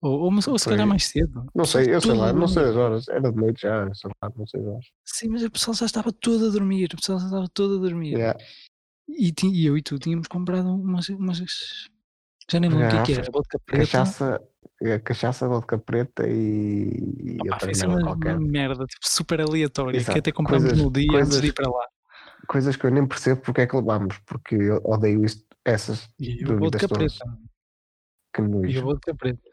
[0.00, 1.46] Ou, ou, ou se calhar mais cedo.
[1.54, 3.08] Não sei, eu sei lá, a não sei as horas.
[3.08, 4.86] Era de noite já, sei lá, não sei as horas.
[5.04, 6.90] Sim, mas o pessoal já estava todo a dormir.
[6.92, 8.12] O pessoal já estava todo a dormir.
[8.14, 8.38] Yeah.
[9.08, 11.08] E, e eu e tu tínhamos comprado umas.
[11.08, 11.38] umas
[12.50, 13.30] já nem lembro o que é que era.
[13.30, 13.82] Vodka preta.
[13.84, 14.42] Cachaça,
[14.82, 18.38] é, cachaça, vodka preta e, e Opa, outra assim merda uma, qualquer.
[18.40, 20.18] merda tipo, super aleatória que Exato.
[20.18, 21.86] até comprámos Coisas- no dia antes de ir coisas- para lá.
[22.48, 26.44] Coisas que eu nem percebo porque é que levamos, porque eu odeio isto, essas E
[26.44, 27.18] o vodka todas.
[27.18, 27.38] preta.
[28.34, 28.82] Que E o nojo.
[28.82, 29.49] vodka preta.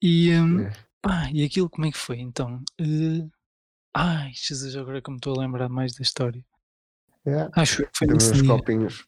[0.00, 0.72] E, É.
[1.00, 2.62] pá, e aquilo como é que foi então?
[2.78, 3.26] Eh,
[3.94, 6.44] ai, Jesus, agora que me estou a lembrar mais da história.
[7.26, 7.50] Yeah.
[7.54, 9.04] Acho que foi uns copinhos.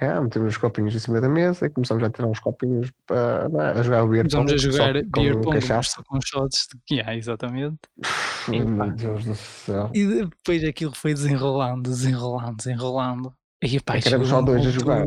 [0.00, 3.48] Yeah, metemos uns copinhos em cima da mesa e começamos a tirar uns copinhos para
[3.48, 5.60] não é, a jogar o beer Começámos a pong, só jogar que beer com pong
[5.84, 7.78] só com shots de yeah, exatamente.
[8.48, 9.90] Meu Deus do céu.
[9.94, 13.34] E depois aquilo foi desenrolando, desenrolando, desenrolando.
[13.62, 15.04] E, pá, É que éramos só dois a jogar.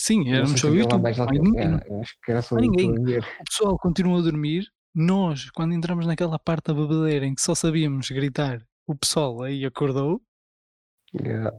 [0.00, 1.02] Sim, Não éramos sei só se eu e havia lá tu.
[1.02, 1.54] mais mais ninguém.
[1.64, 2.90] Yeah, eu acho que era só ninguém.
[2.92, 4.64] O pessoal continuou a dormir.
[4.94, 9.64] Nós, quando entramos naquela parte da bebedeira em que só sabíamos gritar, o pessoal aí
[9.64, 10.20] acordou.
[11.14, 11.50] Yeah.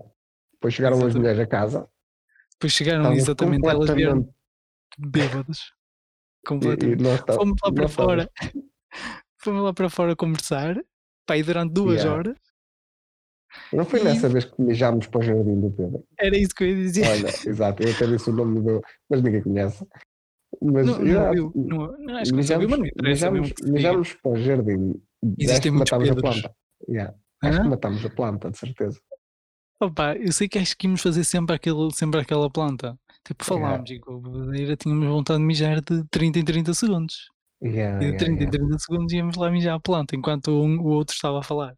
[0.54, 1.22] Depois chegaram as Exatamente.
[1.22, 1.90] mulheres a casa.
[2.54, 4.36] Depois chegaram estavam exatamente, elas vieram completamente-
[4.98, 5.60] bêbadas.
[5.60, 5.64] E,
[6.44, 7.26] e Completamente.
[7.26, 8.32] tá- Fomos lá para fora.
[9.42, 10.76] Fomos lá para fora conversar.
[11.26, 12.14] Pá, e durante duas Yeah.
[12.18, 12.38] horas.
[13.74, 16.04] Não foi E- nessa vez que mijámos para o jardim do Pedro.
[16.20, 17.08] Era isso que eu ia dizer.
[17.08, 18.82] Olha, exato, eu até disse o nome do.
[19.10, 19.86] Mas ninguém conhece.
[20.62, 22.84] Mas não, não, yeah, viu, não, não, acho que não sabia, mas não
[23.44, 23.72] que diga.
[23.72, 24.94] mijamos para o jardim.
[25.38, 26.56] Existem que muitos matámos a planta.
[26.90, 27.16] Yeah.
[27.44, 27.70] Acho que Hã?
[27.70, 29.00] matámos a planta, de certeza.
[29.82, 32.98] Opa, eu sei que acho que íamos fazer sempre, aquele, sempre aquela planta.
[33.26, 37.16] Tipo, falámos e com a bebedeira tínhamos vontade de mijar de 30 em 30 segundos.
[37.64, 38.52] Yeah, E de yeah, 30 em yeah.
[38.58, 41.76] 30 segundos íamos lá mijar a planta enquanto um, o outro estava a falar.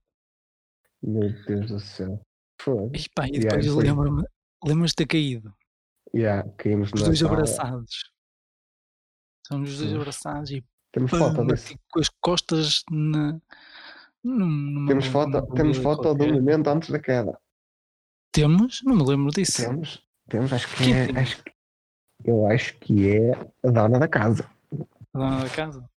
[1.03, 2.21] Meu Deus do céu.
[2.61, 2.91] Foi.
[2.93, 3.83] E pá, e Yeah, depois foi.
[3.83, 4.23] lembro-me,
[4.63, 5.53] lembras de ter caído?
[6.13, 7.31] Yeah, caímos Os dois sala.
[7.33, 8.11] abraçados.
[9.47, 13.39] Somos os dois abraçados e Temos pam, foto bati com as costas na,
[14.23, 17.39] Num- Temos numa- foto, numa temos foto do momento antes da queda.
[18.31, 18.81] Temos?
[18.83, 19.63] Não me lembro disso.
[19.63, 21.07] Temos, temos, acho que é.
[21.07, 21.17] tem?
[21.17, 21.51] Acho, que-
[22.25, 24.47] eu acho que é a dona da casa.
[25.13, 25.89] A dona da casa.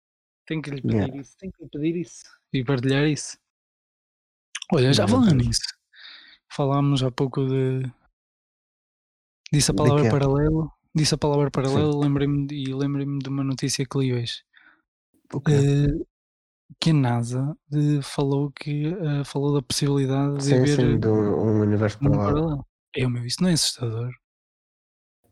[0.47, 1.17] Tenho que lhe pedir Yeah.
[1.17, 3.37] isso, tenho que lhe pedir isso e partilhar isso.
[4.73, 5.61] Olha, já falando nisso,
[6.51, 7.83] falámos há pouco de.
[9.51, 10.71] Disse a De palavra paralelo.
[10.93, 14.43] Disse a palavra paralelo lembrei-me de- e lembrei-me de uma notícia que li hoje.
[15.33, 15.51] O quê?
[15.53, 16.05] eh,
[16.79, 21.07] que a NASA eh, falou que eh, falou da possibilidade de sim, haver sim, de
[21.07, 21.11] um,
[21.47, 22.35] um universo um paralelo.
[22.35, 22.67] paralelo.
[22.95, 24.11] É, meu, isso não é assustador.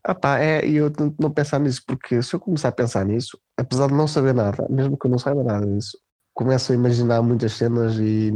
[0.03, 3.05] Ah pá, é, e eu tento não pensar nisso, porque se eu começar a pensar
[3.05, 5.97] nisso, apesar de não saber nada, mesmo que eu não saiba nada disso,
[6.33, 8.31] começo a imaginar muitas cenas e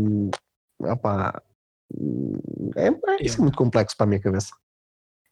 [1.01, 1.41] pá,
[2.75, 4.55] é, é, isso é muito complexo para a minha cabeça.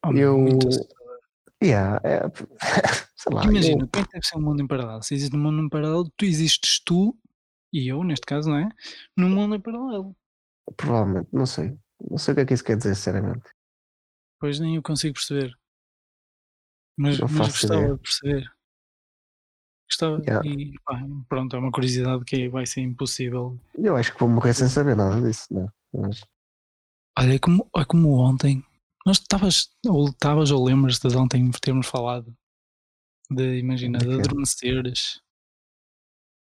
[0.06, 0.68] Oh, Eu- muito.
[1.64, 2.20] Yeah, é,
[3.16, 5.02] sei lá, Imagina, eu- como é deve ser um mundo em paralelo?
[5.04, 7.18] Se existe um mundo em paralelo, tu existes tu
[7.74, 8.70] e eu, neste caso, não é?
[9.18, 10.16] Num mundo em paralelo.
[10.78, 11.78] provavelmente, não sei.
[12.10, 13.50] Não sei o que é que isso quer dizer, sinceramente.
[14.40, 15.52] Pois nem eu consigo perceber.
[16.98, 17.94] Mas, mas gostava ideia.
[17.96, 18.55] de perceber.
[19.90, 20.48] Gostava Yeah.
[20.48, 23.60] e pá, pronto, é uma curiosidade que vai ser impossível.
[23.78, 25.68] Eu acho que vou morrer sem saber nada disso, não é?
[25.94, 26.22] Mas,
[27.18, 28.64] Olha, é como, é como ontem.
[29.06, 32.36] Nós estavas, ou estavas, ou lembras-te de ontem termos falado
[33.32, 35.22] de, imagina, De de adormeceres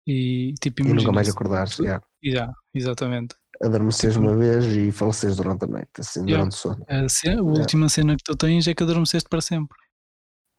[0.07, 1.13] e tipo, e nunca imagina.
[1.13, 2.03] mais acordares, tu- yeah.
[2.23, 3.35] Já, exatamente.
[3.61, 6.37] adormeces Tipo- uma vez e faleceres durante a noite, assim, Yeah.
[6.37, 6.85] durante o sono.
[6.87, 9.77] A, cena- a última cena que tu tens é que adormeceste para sempre.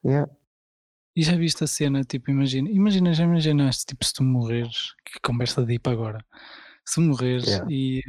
[0.05, 0.31] Yeah.
[1.21, 5.21] E já viste a cena, tipo, imagina, imagina, já imaginaste, tipo, se tu morreres, que
[5.23, 6.25] conversa deep agora,
[6.83, 7.71] se morreres Yeah.
[7.71, 8.01] e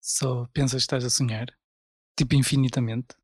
[0.00, 1.46] só pensas que estás a sonhar,
[2.16, 3.16] tipo, infinitamente,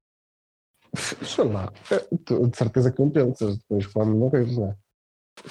[1.24, 4.76] Sei lá, é, de certeza que não pensas depois quando morreres, não é?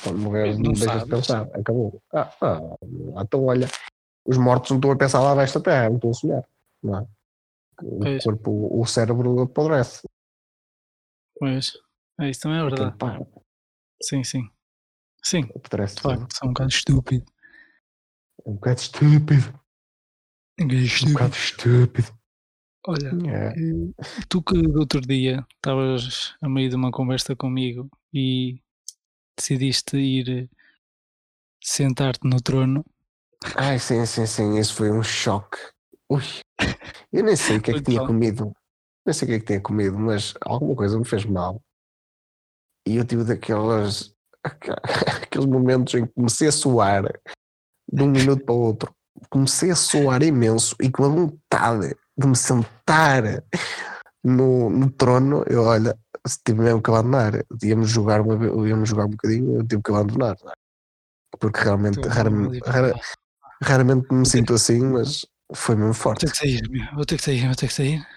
[0.03, 2.01] Quando morreres Não não deixas de pensar, acabou.
[2.13, 2.59] Ah, ah,
[3.23, 3.67] então olha,
[4.25, 6.43] os mortos não estão a pensar lá da terra, não estão a sonhar,
[6.83, 7.07] não é?
[7.83, 8.23] O Pois.
[8.23, 10.01] corpo, o cérebro apodrece.
[11.39, 11.73] pois,
[12.19, 13.25] é, isso também é verdade, para,
[14.01, 14.49] sim, sim,
[15.23, 17.25] sim, apodrece de facto, são um bocado estúpido,
[18.45, 19.59] um bocado estúpido,
[20.59, 22.19] um bocado um estúpido, bocado estúpido.
[22.87, 23.53] olha, É.
[24.29, 28.61] tu que do outro dia estavas a meio de uma conversa comigo e
[29.37, 30.49] decidiste ir eh,
[31.63, 32.83] sentar-te no trono,
[33.55, 35.57] Ai, sim, sim, sim, isso foi um choque.
[36.09, 36.23] Ui,
[37.13, 38.51] eu nem sei o que é que tinha comido.
[39.05, 41.61] Nem sei o que é que tinha comido, mas alguma coisa me fez mal.
[42.87, 44.13] E eu tive daquelas
[45.23, 47.03] aqueles momentos em que comecei a suar
[47.91, 48.93] de um minuto para o outro.
[49.29, 53.43] Comecei a suar imenso e com a vontade de me sentar
[54.23, 59.05] no, no trono, eu olha, se tive mesmo que abandonar, íamos jogar, uma, íamos jogar
[59.05, 60.35] um bocadinho, eu tive que abandonar.
[60.45, 60.51] é?
[61.39, 62.93] Porque realmente, raramente, rara-
[63.63, 66.25] raramente me sinto assim, mas foi mesmo Vou forte.
[66.25, 68.07] ter que sair, meu, vou ter que sair, vou ter que sair,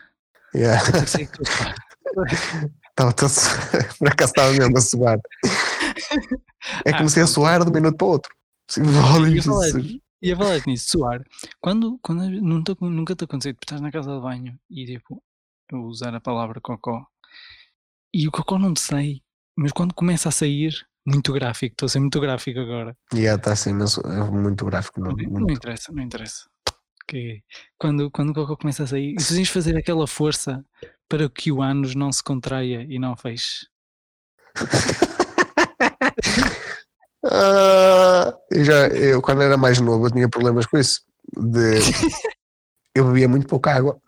[0.54, 0.82] Yeah.
[0.82, 1.30] vou ter que sair.
[3.00, 3.30] Estava todo,
[3.98, 5.18] por acaso estava mesmo a suar.
[6.84, 7.26] É que Ah, a pronto.
[7.26, 8.34] suar de um minuto para o outro.
[8.78, 9.48] Ia isso.
[9.50, 9.68] falar,
[10.22, 11.22] ia falar nisso, suar.
[11.60, 15.22] Quando, quando te- nunca te aconteceu, tipo, estás na casa de banho e tipo,
[15.72, 17.04] eu usar a palavra cocó
[18.12, 19.20] e o cocó não te sai,
[19.56, 20.74] mas quando começa a sair,
[21.06, 22.96] muito gráfico, estou a ser muito gráfico agora.
[23.14, 25.00] E yeah, está assim, mas é muito gráfico.
[25.00, 25.52] Não, Não, não muito.
[25.52, 26.48] interessa, não interessa.
[27.08, 27.42] Que
[27.78, 30.64] quando, quando o cocó começa a sair, e de fazer aquela força
[31.10, 33.66] para que o ânus não se contraia e não feche.
[37.24, 41.02] Ah, eu já, eu, quando era mais novo, eu tinha problemas com isso.
[41.36, 41.78] De,
[42.94, 44.00] eu bebia muito pouca água.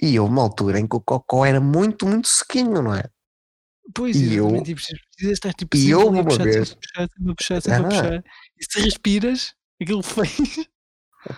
[0.00, 3.04] E houve uma altura em que o cocó era muito, muito sequinho, não é?
[3.94, 4.98] Pois, E eu- e precisas,
[5.32, 8.24] estar tipo e sempre eu uma puxar, vez- puxar, sempre a puxar, sempre a puxar.
[8.58, 10.68] E se respiras, aquilo fez.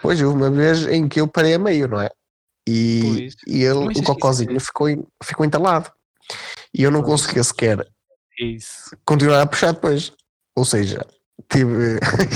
[0.00, 2.10] Pois houve uma vez em que eu parei a meio, não é?
[2.68, 4.88] E, e ele, o é- ficou,
[5.22, 5.90] ficou entalado.
[6.72, 7.86] E eu não conseguia sequer
[8.40, 8.96] É isso.
[9.04, 10.12] continuar a puxar depois.
[10.56, 11.04] Ou seja,
[11.50, 11.98] tive.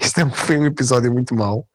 [0.00, 1.66] isto, é- foi um episódio muito mau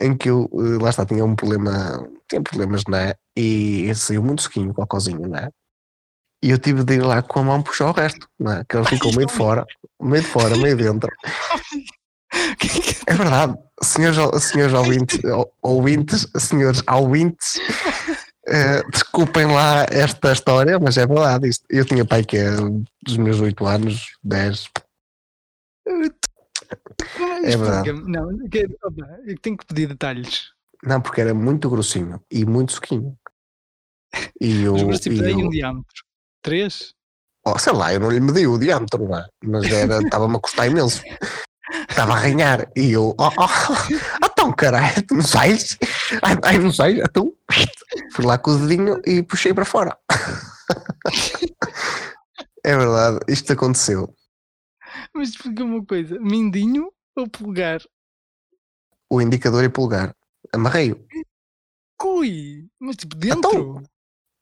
[0.00, 3.14] em que eu, eh, lá está, tinha um problema, tinha problemas, não é?
[3.36, 5.50] E saiu muito sequinho o cocózinho, não é?
[6.42, 8.64] E eu tive de ir lá com a mão puxar o resto, não é?
[8.68, 9.64] Que ele ficou meio de fora,
[10.02, 11.10] meio de fora, meio dentro.
[13.06, 17.58] É verdade, senhores, senhores ouvintes, ou- ouvintes, senhores ouvintes,
[18.46, 21.48] eh, desculpem lá esta história, mas é verdade.
[21.48, 22.50] Isto, eu tinha pai que é
[23.02, 24.68] dos meus 8 anos, 10.
[27.44, 27.92] É verdade.
[27.92, 30.52] Não, eu tenho que pedir detalhes.
[30.82, 33.16] Não, porque era muito grossinho e muito suquinho.
[34.40, 36.04] E eu, Os meus tipo têm um diâmetro.
[36.42, 36.92] Três?
[37.46, 39.26] oh, sei lá, eu não lhe medi o diâmetro, não é?
[39.44, 41.02] mas era, estava-me a custar imenso.
[41.88, 42.70] Estava a arranhar.
[42.76, 45.78] E eu, oh, oh, então caralho, tu não sais?
[46.22, 46.98] Ai, ai, não sais?
[46.98, 47.32] Então,
[48.12, 49.98] fui lá com o dedinho e puxei para fora.
[52.66, 54.14] É verdade, isto aconteceu.
[55.14, 57.82] Mas explica uma coisa: mindinho ou polegar?
[59.10, 60.16] O indicador e polegar.
[60.52, 61.06] Amarrei-o.
[62.02, 63.38] Ui, mas tipo dentro?
[63.38, 63.82] Então,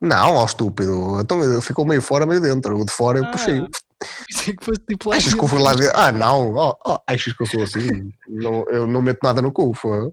[0.03, 1.21] não, ó estúpido.
[1.21, 2.77] Então ele ficou meio fora, meio dentro.
[2.77, 3.61] O de fora eu puxei.
[3.61, 3.69] Ah,
[4.27, 5.93] pensei que fosse tipo lá Achas que eu fui lá ver?
[5.95, 8.13] Ah, não, oh, oh, achas que eu sou assim?
[8.29, 10.11] não, eu não meto nada no cu, foi.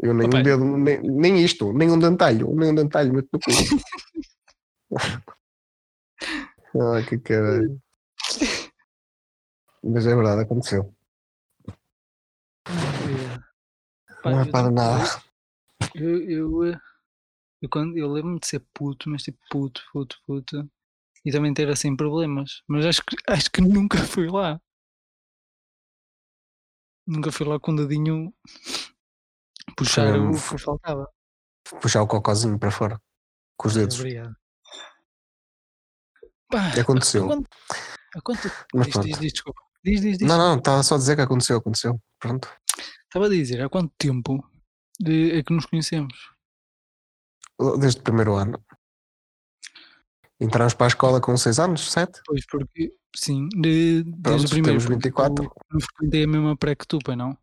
[0.00, 0.38] Eu nem Opa.
[0.38, 3.50] um dedo, nem, nem isto, nem um dentalho, nem um dentalho meto no cu.
[6.80, 7.80] ah, que caralho.
[9.82, 10.94] Mas é verdade, aconteceu.
[14.22, 15.20] Pá, Não é para nada.
[15.96, 16.80] Eu, eu, eh,
[17.60, 20.70] eu, quando, eu lembro-me de ser puto, mas tipo puto, puto, puto,
[21.24, 24.60] e também ter assim problemas, mas acho que, acho que nunca fui lá.
[27.06, 28.32] Nunca fui lá com o dedinho
[29.76, 31.08] puxar Foi- o que faltava.
[31.80, 33.00] Puxar o cocózinho para fora.
[33.56, 33.98] Com os dedos.
[33.98, 34.34] Obrigado.
[36.50, 37.24] Pá, Aconteceu.
[37.24, 37.48] A quanto,
[38.16, 39.06] a quanto, Mas diz, pronto.
[39.06, 39.60] diz, diz, desculpa.
[39.84, 40.28] Diz, diz, diz.
[40.28, 42.00] Não, não, estava só a dizer que aconteceu, aconteceu.
[42.18, 42.48] Pronto.
[43.04, 44.42] Estava a dizer, há quanto tempo
[44.98, 46.14] de, é que nos conhecemos?
[47.78, 48.62] Desde o primeiro ano.
[50.40, 52.20] Entramos para a escola com 6 anos, 7?
[52.24, 54.64] Pois, porque, sim, de, desde Pronto, o primeiro.
[54.78, 55.44] temos porque 24.
[55.44, 57.36] eu Não frequentei a mesma pré que tu, pai, não?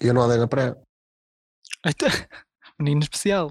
[0.00, 0.80] Eu não andei na pré.
[1.84, 2.06] Aí tá.
[2.78, 3.50] Menino especial.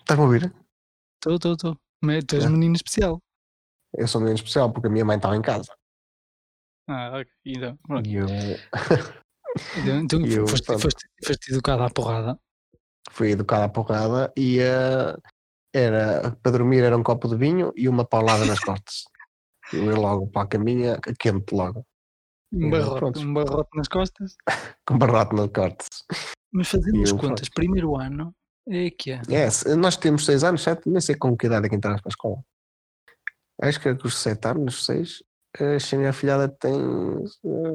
[0.00, 0.44] Estás-me a ouvir?
[1.16, 1.76] Estou, estou, estou.
[2.02, 2.48] Mas tu és É.
[2.48, 3.18] menino especial.
[3.94, 5.74] Eu sou menino especial porque a minha mãe estava em casa.
[6.88, 7.30] Ah, ok.
[7.44, 8.08] Então, pronto.
[8.08, 8.26] E eu
[10.02, 10.80] Então, eu, foste, pronto.
[10.82, 12.38] foste, foste educado à porrada.
[13.10, 15.16] fui educado à porrada e eh,
[15.74, 19.04] era para dormir era um copo de vinho e uma paulada nas costas.
[19.72, 21.84] Eu ia logo para a caminha, quente logo,
[22.52, 24.34] Um É, barrote, um barrote nas costas.
[24.86, 26.04] com barrote nas costas.
[26.50, 28.34] Mas fazendo as contas, primeiro ano
[28.66, 29.20] é que é.
[29.30, 32.00] É, se- nós temos 6 anos, 7, nem sei com que idade é que entramos
[32.00, 32.42] para a escola.
[33.60, 35.22] Acho que é com os 7 anos, 6.
[35.58, 36.74] A Xenia Filhada tem.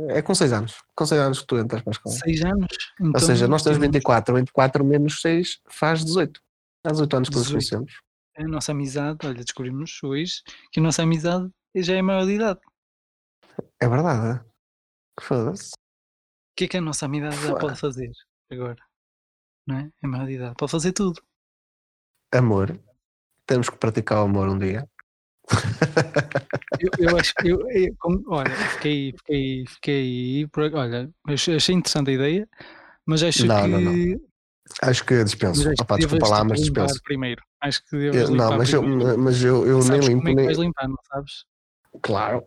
[0.09, 0.77] eh, É com 6 anos.
[0.95, 2.15] Com 6 anos que tu entras para a escola.
[2.15, 2.67] Seis anos.
[3.01, 4.35] Ou então seja, nós temos temos 24.
[4.35, 6.39] 24 menos 6 faz 18.
[6.85, 7.53] Há 18 anos que nos 18.
[7.69, 8.01] conhecemos.
[8.37, 12.59] A nossa amizade, olha, descobrimos hoje que a nossa amizade já é maior de idade.
[13.79, 14.39] É verdade.
[14.39, 14.45] é?
[15.21, 15.71] Foda-se.
[15.73, 18.11] O que é que a nossa amizade já pode fazer
[18.51, 18.77] agora?
[19.67, 19.91] Não é?
[20.03, 20.55] É maior de idade.
[20.57, 21.21] Pode fazer tudo.
[22.33, 22.79] Amor.
[23.47, 24.87] Temos que praticar o amor um dia.
[26.79, 32.13] Eu, eu acho que eu, eu- como- olha, fiquei, fiquei, fiquei, olha, achei interessante a
[32.13, 32.49] ideia,
[33.05, 34.19] mas acho Não, que, não, não.
[34.81, 35.59] Acho que dispenso.
[35.59, 37.01] mas acho Opa, que desculpa lá, mas dispenso.
[37.03, 37.41] primeiro.
[37.61, 40.35] Acho que Eu- limpar não, mas eu, mas eu, eu nem limpo como é que
[40.35, 40.45] nem.
[40.45, 41.45] vais limpar, não sabes?
[42.01, 42.43] Claro,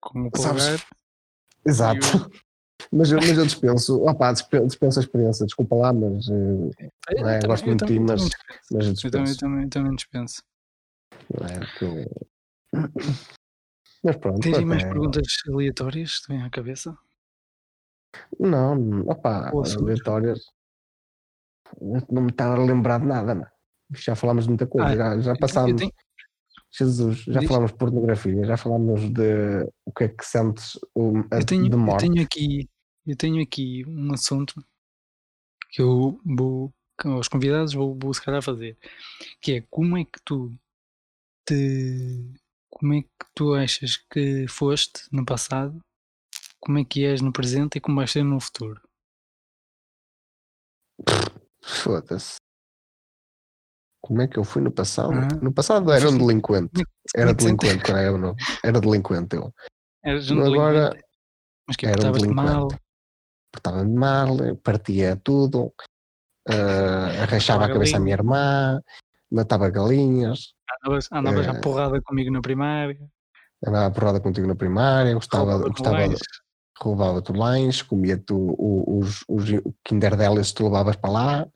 [0.00, 0.84] Com o Sabes,
[1.66, 2.30] exato.
[2.90, 4.02] Mas eu, mas eu dispenso.
[4.04, 5.46] Opa, dispenso, a experiência.
[5.46, 8.60] Desculpa lá, mas, eh, Eu é, gosto eu muito de ti, também- mas, também dispenso.
[8.72, 10.42] mas eu Eu também, também, também dispenso.
[11.40, 12.26] Não é, que eu-
[14.04, 14.40] Mas pronto.
[14.40, 16.96] Tens aí mais até- perguntas aleatórias que te vêm à cabeça?
[18.38, 20.40] Não, opá, aleatórias.
[22.10, 23.46] Não me está a lembrar de nada, não.
[23.96, 25.70] Já falámos de muita coisa, Ah, já, já Eu passámos.
[25.72, 25.92] eu tenho-
[26.70, 27.48] Jesus, já Diz.
[27.48, 31.64] falámos de pornografia, já falámos de o que é que sentes o, a, Eu tenho,
[31.68, 32.00] de eu morte.
[32.08, 32.68] tenho aqui,
[33.06, 34.54] eu tenho aqui um assunto
[35.70, 38.76] que eu vou aos convidados vou, vou se calhar fazer,
[39.40, 40.52] que é como é que tu
[41.46, 42.32] te
[42.70, 45.78] como é que tu achas que foste no passado,
[46.60, 48.80] como é que és no presente e como vais ser no futuro?
[51.62, 52.36] Foda-se.
[54.02, 55.12] Como é que eu fui no passado?
[55.14, 55.28] Ah.
[55.42, 56.80] No passado era um delinquente.
[56.80, 58.34] É que- como Era é delinquente quando era.
[58.62, 59.54] Era delinquente eu.
[60.04, 61.06] Eras um Agora delinquente,
[61.66, 62.34] mas que era um delinquente.
[62.34, 62.68] mal,
[63.52, 65.72] portava-me mal, partia tudo,
[66.48, 68.82] ah, arrachava a cabeça à minha irmã,
[69.30, 70.54] matava galinhas,
[70.84, 72.98] andavas, andavas à Eh, porrada comigo na primária,
[73.66, 76.20] andava a porrada contigo na primária, gostava, roubava gostava colãs.
[76.78, 79.44] roubava-te o lanche, comia-te os, os
[79.84, 81.48] Kinder Delis que tu levavas para lá,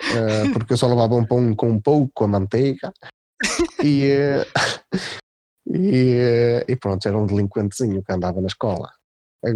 [0.00, 2.92] eh, porque eu só levava um pão com um pouco, com a manteiga,
[3.82, 4.46] e, eh,
[5.66, 8.90] e, eh, e pronto, era um delinquentezinho que andava na escola.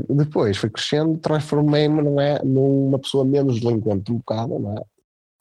[0.08, 4.82] Depois fui crescendo, transformei-me não é, numa pessoa menos delinquente um bocado, não é?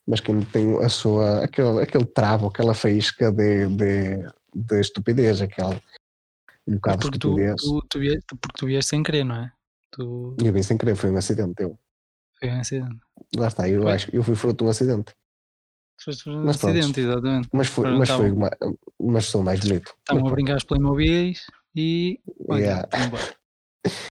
[0.08, 5.42] Mas que ainda tem a sua, aquele, aquele travo, aquela faísca de, de, de estupidez,
[5.42, 5.80] aquele
[6.68, 7.62] um bocado de porque tu, estupidez.
[7.62, 9.52] tu, tu, vieste, porque tu vieste sem querer, não é?
[9.92, 11.64] Tu eu vim sem querer, foi um acidente.
[11.64, 11.78] Eu,
[12.40, 13.00] foi um acidente.
[13.36, 13.92] lá está, eu Foi?
[13.92, 15.14] acho eu fui fruto de um acidente.
[16.04, 17.00] Foste um mas acidente, pronto.
[17.00, 17.50] exatamente.
[17.54, 18.50] Mas foi, mas, foi uma,
[19.00, 19.94] mas sou mais bonito.
[20.00, 21.34] Estavam a brincar os Playmobil
[21.76, 22.20] e.
[22.50, 22.90] Olha, yeah.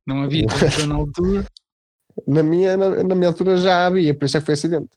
[0.06, 0.46] Não havia
[0.86, 1.46] na altura.
[2.26, 4.90] Na minha, na, na, minha altura já havia, por isso é que foi acidente.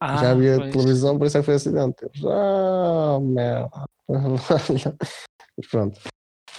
[0.00, 0.72] Ah, já havia pois.
[0.72, 2.06] televisão, por isso é que foi acidente.
[2.24, 3.68] Ah, merda.
[5.56, 6.00] mas pronto.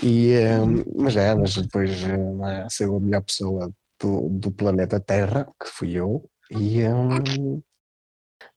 [0.03, 5.45] E, um, mas é, mas depois é, saiu a melhor pessoa do, do planeta Terra,
[5.61, 7.61] que fui eu, e, um,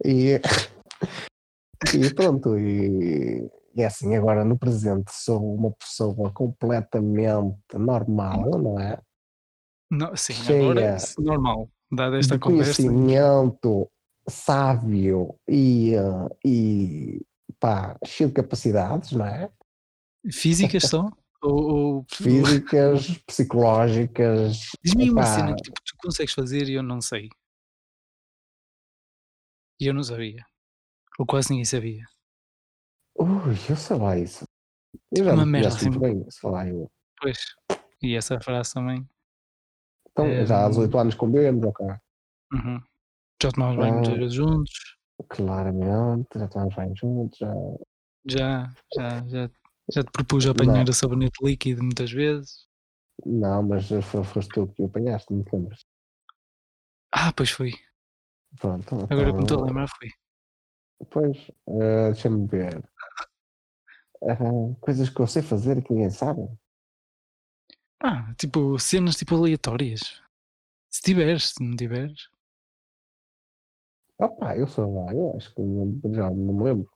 [0.05, 0.41] e,
[1.95, 8.79] e pronto, e, e é assim, agora no presente sou uma pessoa completamente normal, não
[8.79, 8.99] é?
[9.91, 12.83] Não, sim, Cheia agora é normal, dada esta conversa.
[12.83, 13.91] Conhecimento
[14.29, 15.93] sábio e,
[16.45, 17.21] e
[17.59, 19.51] pá, cheio de capacidades, não é?
[20.31, 21.11] Físicas são?
[21.43, 22.07] ou, ou...
[22.11, 24.59] Físicas, psicológicas.
[24.83, 27.29] Diz-me uma cena que tipo, tu consegues fazer e eu não sei.
[29.81, 30.45] E eu não sabia.
[31.19, 32.05] Ou quase ninguém sabia.
[33.19, 34.45] Ui, eu sei lá isso.
[35.17, 35.91] Eu já uma merda assim.
[35.91, 36.91] Bem, sei lá, eu.
[37.21, 37.39] Pois.
[38.03, 39.07] E essa frase também.
[40.11, 41.87] Então, é, já há 18 anos com bebemos, ok.
[42.53, 42.83] Uhum.
[43.43, 44.97] Já tomamos banho muitas vezes juntos.
[45.29, 47.53] Claramente, já tomamos banho juntos, já.
[48.25, 49.51] Já, já, já
[49.91, 52.67] já te propus apanhar a sabonete líquido muitas vezes?
[53.27, 53.89] Não, mas
[54.33, 55.85] foste tu que apanhaste, me lembras?
[57.11, 57.73] Ah, pois foi.
[58.61, 58.95] Pronto.
[59.11, 60.09] Agora então, que me estou a lembrar, foi.
[61.11, 62.83] Pois, uh, deixa-me ver.
[64.23, 66.49] Uh, coisas que eu sei fazer e que ninguém sabe.
[68.01, 70.23] Ah, tipo, cenas tipo aleatórias.
[70.89, 72.32] Se tiveres, se não tiveres.
[74.23, 75.63] Opa, eu sou lá, eu acho que
[76.15, 76.89] já não me lembro.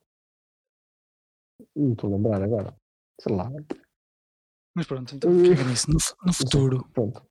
[1.74, 2.76] Não estou a lembrar agora.
[3.20, 3.50] Sei lá.
[4.72, 5.90] Mas pronto, então fica nisso.
[5.90, 6.88] No, no futuro.
[6.92, 7.26] Pronto.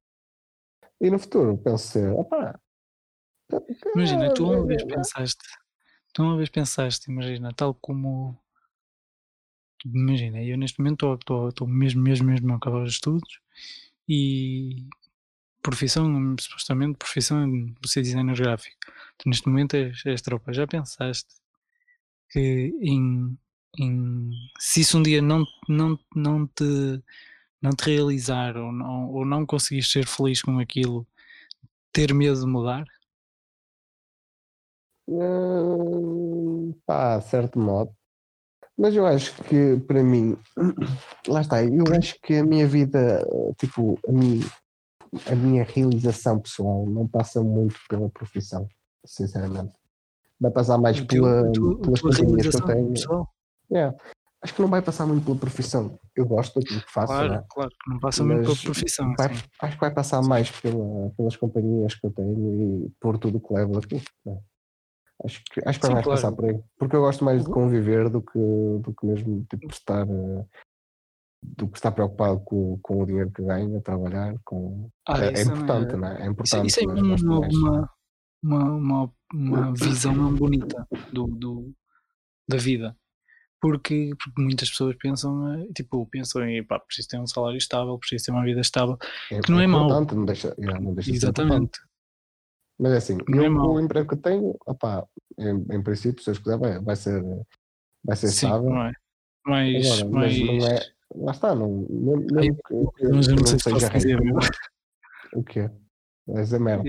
[0.99, 2.59] E no futuro, penso ser, opá.
[3.95, 5.45] Imagina, tu uma vez pensaste,
[6.13, 8.37] tu uma vez pensaste, imagina, tal como.
[9.85, 13.39] Imagina, eu neste momento estou mesmo, mesmo, mesmo a acabar os estudos
[14.09, 14.87] e
[15.69, 17.49] profissão, supostamente profissão
[17.81, 18.77] de ser designer gráfico.
[19.17, 20.53] Tu neste momento és, és tropa.
[20.53, 21.33] Já pensaste
[22.29, 23.37] que em
[23.77, 27.03] em, se isso um dia não, não, não, te,
[27.61, 31.05] não te realizar ou não, ou não conseguires ser feliz com aquilo,
[31.91, 32.85] ter medo de mudar?
[35.07, 37.91] Hum, pá, certo modo.
[38.77, 40.37] Mas eu acho que para mim,
[41.27, 43.25] lá está, eu acho que a minha vida,
[43.57, 44.45] tipo, a minha,
[45.29, 48.67] a minha realização pessoal não passa muito pela profissão,
[49.05, 49.73] sinceramente.
[50.39, 52.89] Vai passar mais pela, pelas companhias que eu tenho.
[52.91, 53.29] Pessoal?
[53.73, 53.93] É.
[54.41, 55.97] Acho que não vai passar muito pela profissão.
[56.15, 57.07] Eu gosto daquilo que faço.
[57.07, 57.43] Claro, né?
[57.49, 59.13] claro, que não passa muito pela profissão.
[59.17, 63.39] Vai, acho que vai passar mais pela, pelas companhias que eu tenho e por tudo
[63.39, 64.03] que levo aqui.
[64.25, 64.37] Né?
[65.23, 66.21] Acho que, acho que sim, vai claro.
[66.21, 66.59] passar por aí.
[66.77, 67.53] Porque eu gosto mais de uhum.
[67.53, 70.05] conviver do que, do que mesmo tipo, estar.
[71.41, 74.35] Do que estar preocupado com, com o dinheiro que ganho a trabalhar.
[74.43, 74.89] Com...
[75.07, 75.97] Ah, é, é, importante, é...
[75.97, 76.17] Né?
[76.21, 76.67] é importante.
[76.67, 77.89] Isso, isso é uma, uma,
[78.43, 81.73] uma, uma, uma visão bonita do, do,
[82.47, 82.95] da vida
[83.65, 87.97] porque, porque muitas pessoas pensam, eh, tipo, pensam em, pá, preciso ter um salário estável,
[87.97, 88.95] preciso ter uma vida estável,
[89.31, 89.89] é, que não é, é mau.
[89.89, 91.79] Não deixa, não deixa Exatamente.
[92.79, 95.03] Mas é assim, não é eu, é o emprego que tenho, opá,
[95.39, 97.23] em, em princípio, se eu quiser, vai, vai ser,
[98.03, 98.69] vai ser Sim, estável.
[98.69, 98.93] Não é.
[99.47, 100.79] Mas, Agora, mas, mas não é,
[101.13, 104.19] lá está, não, mesmo, mesmo que, mas eu não, sei se posso dizer,
[105.33, 105.69] O quê?
[106.27, 106.83] Vai dizer merda.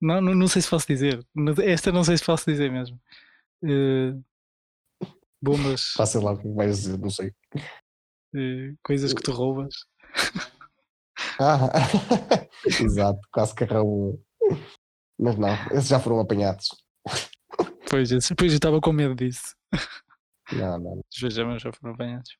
[0.00, 1.26] Não, não, não sei se posso dizer.
[1.64, 3.00] Esta não sei se posso dizer mesmo.
[3.62, 4.22] Uh,
[5.42, 5.94] bombas.
[5.96, 7.32] Passa lá o que vais dizer, não sei.
[8.34, 9.74] Uh, coisas que tu roubas.
[11.38, 11.70] Ah,
[12.82, 14.22] exato, quase que arrumou.
[15.18, 16.68] Mas não, esses já foram apanhados.
[17.88, 19.54] Pois, depois eu estava com medo disso.
[20.52, 21.04] Não, não.
[21.12, 22.36] Os vejamas já foram apanhados.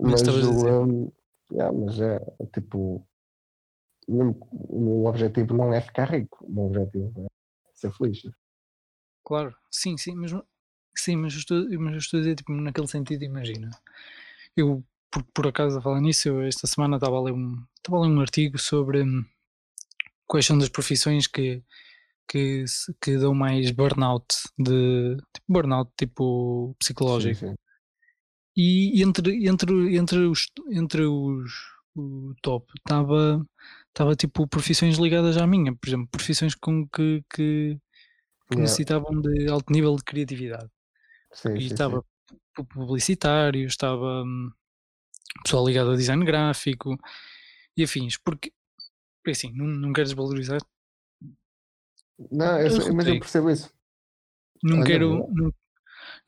[0.00, 1.12] Mas, mas, o, um,
[1.52, 2.20] yeah, mas é
[2.52, 3.06] tipo.
[4.06, 7.28] O meu objetivo não é ficar rico, o meu objetivo é
[7.74, 8.22] ser feliz.
[9.22, 10.32] Claro, sim, sim, mas
[10.98, 13.70] Sim, mas eu estou, mas eu estou a dizer, tipo, naquele sentido, imagina.
[14.56, 17.98] Eu, por, por acaso, a falar nisso, eu esta semana estava a ler um, estava
[17.98, 19.24] a ler um artigo sobre hum,
[20.26, 21.62] quais são das profissões que,
[22.28, 22.64] que,
[23.00, 24.26] que dão mais burnout,
[24.58, 27.38] de, tipo, burnout tipo psicológico.
[27.38, 27.54] Sim, sim.
[28.60, 31.52] E entre, entre, entre os, entre os
[31.94, 33.46] o top estava
[33.86, 38.62] estava tipo profissões ligadas à minha, por exemplo, profissões com que, que, que yeah.
[38.62, 40.68] necessitavam de alto nível de criatividade.
[41.32, 42.64] Sim, e sim, estava sim.
[42.68, 44.50] publicitário, estava hum,
[45.44, 46.98] pessoal ligado ao design gráfico
[47.76, 48.52] e afins, porque
[49.24, 50.60] assim, não, não quero desvalorizar.
[52.28, 53.72] Não, eu, eu mas eu percebo isso.
[54.64, 55.52] Não Olha, quero, não,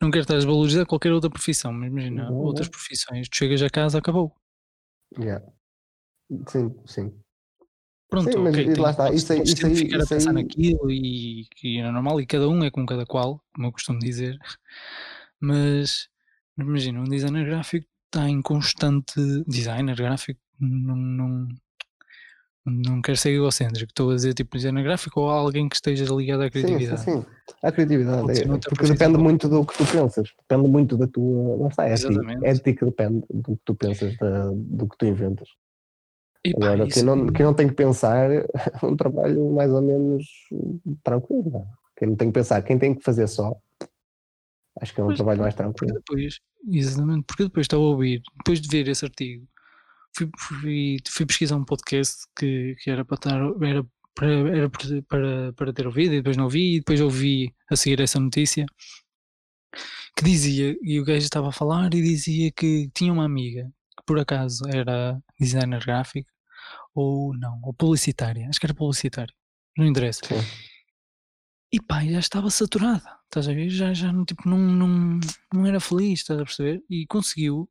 [0.01, 3.69] não quero estar a desvalorizar qualquer outra profissão, mas imagina, outras profissões, tu chegas a
[3.71, 4.35] casa, acabou.
[5.19, 5.45] Yeah.
[6.49, 7.13] Sim, sim.
[8.09, 10.09] Pronto, Sim, mas ok, e tem, lá está, isso aí- isso aí- ficar a isso
[10.09, 13.69] pensar aí- naquilo e que é normal, e cada um é com cada qual, como
[13.69, 14.37] eu costumo dizer,
[15.41, 16.09] mas
[16.57, 19.15] mas imagina, um designer gráfico está em constante
[19.47, 21.49] designer gráfico, não, não,
[22.65, 26.43] não quero ser egocêntrico, estou a dizer tipo designer gráfico ou alguém que esteja ligado
[26.43, 27.03] à Sim, sim, criatividade.
[27.03, 27.25] sim.
[27.63, 29.19] A criatividade, é, noutra porque depende qualquer.
[29.23, 31.57] muito do que tu pensas, depende muito da tua.
[31.57, 32.11] Lá está, é ética.
[32.13, 32.47] Exatamente.
[32.47, 35.49] Ética depende do que tu pensas, da- do que tu inventas.
[36.45, 38.31] E, pá, Agora, quem não, quem não tem que pensar
[38.83, 40.27] é um trabalho mais ou menos
[41.03, 41.51] tranquilo.
[41.51, 41.65] não é?
[41.99, 43.55] Quem não tem que pensar, quem tem que fazer só,
[44.81, 45.95] acho que é um Pois, trabalho mais porque tranquilo.
[45.95, 46.39] depois,
[46.71, 49.47] exatamente, porque depois estava a ouvir, depois de ver esse artigo,
[50.17, 53.85] fui, fui, fui pesquisar um podcast que, que era para estar, era
[54.15, 54.71] para, era
[55.09, 58.67] para, para, ter ouvido e depois não ouvi, e depois ouvi a seguir essa notícia
[60.17, 64.05] que dizia, e o gajo estava a falar e dizia que tinha uma amiga que
[64.05, 66.29] por acaso era designer gráfico
[66.95, 69.35] ou não, ou publicitária, acho que era publicitária,
[69.77, 70.21] não interessa.
[70.27, 70.35] Sim.
[71.73, 73.71] E pá, já estava saturada, estás a ver?
[73.71, 75.21] Já, já não, tipo, não, não,
[75.55, 76.83] não era feliz, estás a perceber?
[76.91, 77.71] E conseguiu,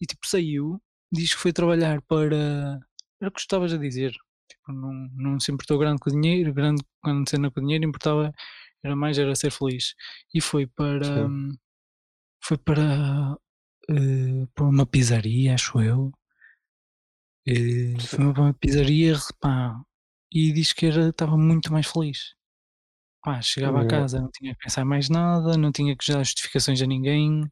[0.00, 0.80] e tipo, saiu,
[1.12, 2.80] diz que foi trabalhar para.
[3.20, 4.12] Era o que estavas a dizer.
[4.50, 7.84] Tipo, não, não se importou grande com o dinheiro, grande quando cena com o dinheiro,
[7.86, 8.32] importava,
[8.84, 9.94] era mais era ser feliz.
[10.34, 11.28] E foi para.
[11.28, 11.58] Sim.
[12.44, 13.36] Foi para.
[13.90, 16.12] eh, para uma pizzaria, acho eu.
[17.46, 19.80] Eh, foi para uma pizzaria, pá,
[20.32, 22.34] e diz que era, estava muito mais feliz.
[23.22, 24.00] Pá, chegava a Yeah.
[24.02, 27.44] casa, não tinha que pensar mais nada, não tinha que dar justificações a ninguém.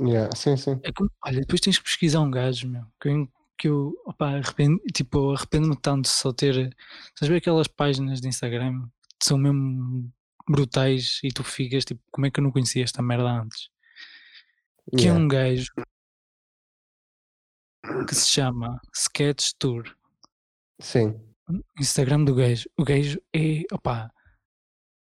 [0.00, 0.78] Yeah, Sim, sim.
[0.82, 3.28] É como, olha, depois tens que pesquisar um gajo, meu, que eu,
[3.58, 6.76] que eu opá, arrependo, tipo, arrependo-me tanto de só ter.
[7.08, 10.10] Estás ver aquelas páginas de Instagram que são mesmo
[10.48, 13.68] brutais e tu ficas tipo, como é que eu não conhecia esta merda antes?
[14.96, 15.24] Que é Yeah.
[15.24, 15.70] um gajo
[18.08, 19.96] que se chama Sketch Tour.
[20.80, 21.20] Sim.
[21.78, 22.68] Instagram do gajo.
[22.78, 23.62] O gajo é.
[23.72, 24.10] Opá,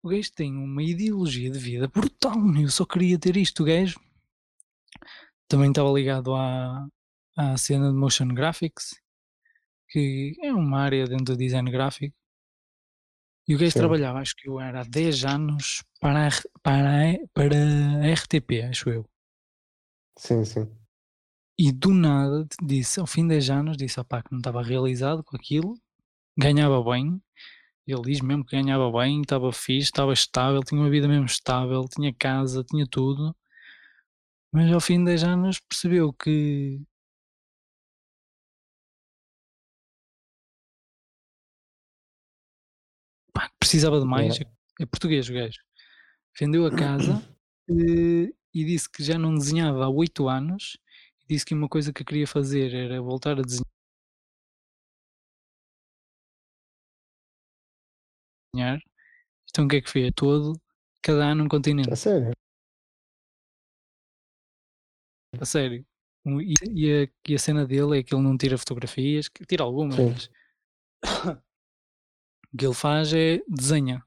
[0.02, 2.62] o gajo tem uma ideologia de vida brutal, meu.
[2.62, 3.62] Eu só queria ter isto.
[3.62, 3.98] O gajo
[5.48, 6.86] também estava ligado à,
[7.36, 8.94] à cena de motion graphics,
[9.88, 12.16] que é uma área dentro do design gráfico.
[13.46, 13.78] E o gajo Sim.
[13.78, 16.30] trabalhava, acho que eu era há 10 anos para a,
[16.62, 19.04] para, a, para a RTP, acho eu.
[20.16, 20.68] Sim, sim.
[21.58, 25.22] E do nada disse, ao fim de 10 anos, disse opá, que não estava realizado
[25.22, 25.74] com aquilo,
[26.36, 27.20] ganhava bem.
[27.86, 31.84] Ele diz mesmo que ganhava bem, estava fixe, estava estável, tinha uma vida mesmo estável,
[31.84, 33.36] tinha casa, tinha tudo.
[34.54, 36.80] Mas ao fim de 10 anos percebeu que
[43.32, 44.36] pá, precisava de mais.
[44.36, 44.56] Yeah.
[44.80, 45.58] É português o gajo.
[46.38, 47.20] Vendeu a casa
[47.68, 50.78] eh, e disse que já não desenhava há 8 anos.
[51.28, 53.42] E disse que uma coisa que queria fazer era voltar a
[58.52, 58.78] desenhar.
[59.50, 60.12] Então o que é que fez?
[60.14, 60.52] Todo,
[61.02, 61.92] cada ano um continente.
[61.92, 62.32] A sério.
[65.40, 65.84] A sério.
[66.26, 69.62] E, e a, e a cena dele é que ele não tira fotografias, que tira
[69.62, 70.10] algumas, Sim.
[70.10, 70.30] mas
[72.52, 74.02] o que ele faz é desenha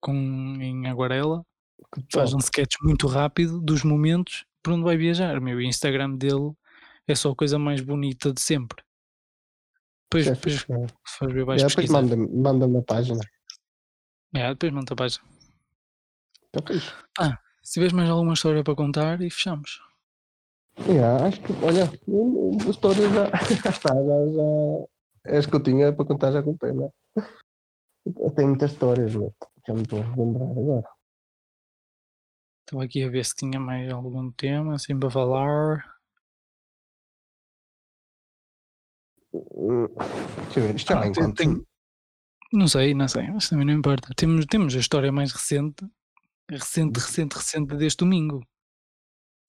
[0.00, 0.14] com,
[0.60, 1.44] em aguarela,
[1.94, 5.40] Que faz um sketch muito rápido dos momentos por onde vai viajar.
[5.40, 6.52] Meu, o Instagram dele
[7.06, 8.82] é só a coisa mais bonita de sempre.
[10.04, 10.64] Depois, é depois,
[11.32, 13.20] ver, vais Yeah, depois manda-me manda uma página.
[14.34, 15.24] É, depois manda a página.
[16.46, 16.92] Está fixe.
[17.62, 19.80] Se tiveres mais alguma história para contar e fechamos.
[20.88, 23.26] Yeah, acho que, olha, o história já,
[23.62, 24.26] já está, já,
[25.32, 25.38] já.
[25.38, 26.90] As que eu tinha para contar já contei, é?
[28.06, 29.30] Eu tenho muitas histórias, mas
[29.66, 30.84] já me estou a lembrar agora.
[32.66, 35.84] Estava aqui a ver se tinha mais algum tema assim para falar.
[39.32, 39.86] Hum,
[40.44, 41.66] Deixa eu ver, isto já Ah, tem- tem-
[42.52, 44.08] Não sei, não sei, mas também não importa.
[44.16, 45.84] Temos, temos a história mais recente,
[46.50, 48.44] recente, recente, recente deste domingo.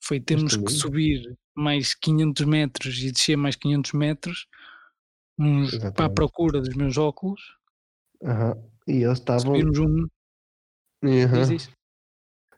[0.06, 4.48] Foi termos que subir mais 500 metros e descer mais 500 metros
[5.40, 7.42] uns, para a procura dos meus óculos.
[8.24, 8.56] Aham.
[8.88, 9.56] E eles estavam.
[9.56, 10.08] Subirmos um.
[11.04, 11.72] Isso.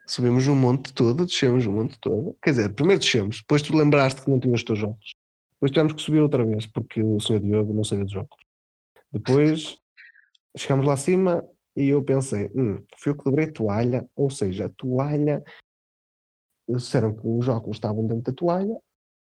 [0.05, 2.37] Subimos um monte todo, descemos um monte todo.
[2.41, 5.15] Quer dizer, primeiro descemos, depois tu lembraste que não tinhas os teus óculos.
[5.53, 8.45] Depois tivemos que subir outra vez, porque o senhor Diogo não sabia dos óculos.
[9.11, 9.77] Depois
[10.55, 11.43] chegámos lá acima
[11.75, 15.43] e eu pensei, hum, fui eu que dobrei a toalha, ou seja, a toalha.
[16.67, 18.77] Eles disseram que os óculos estavam dentro da toalha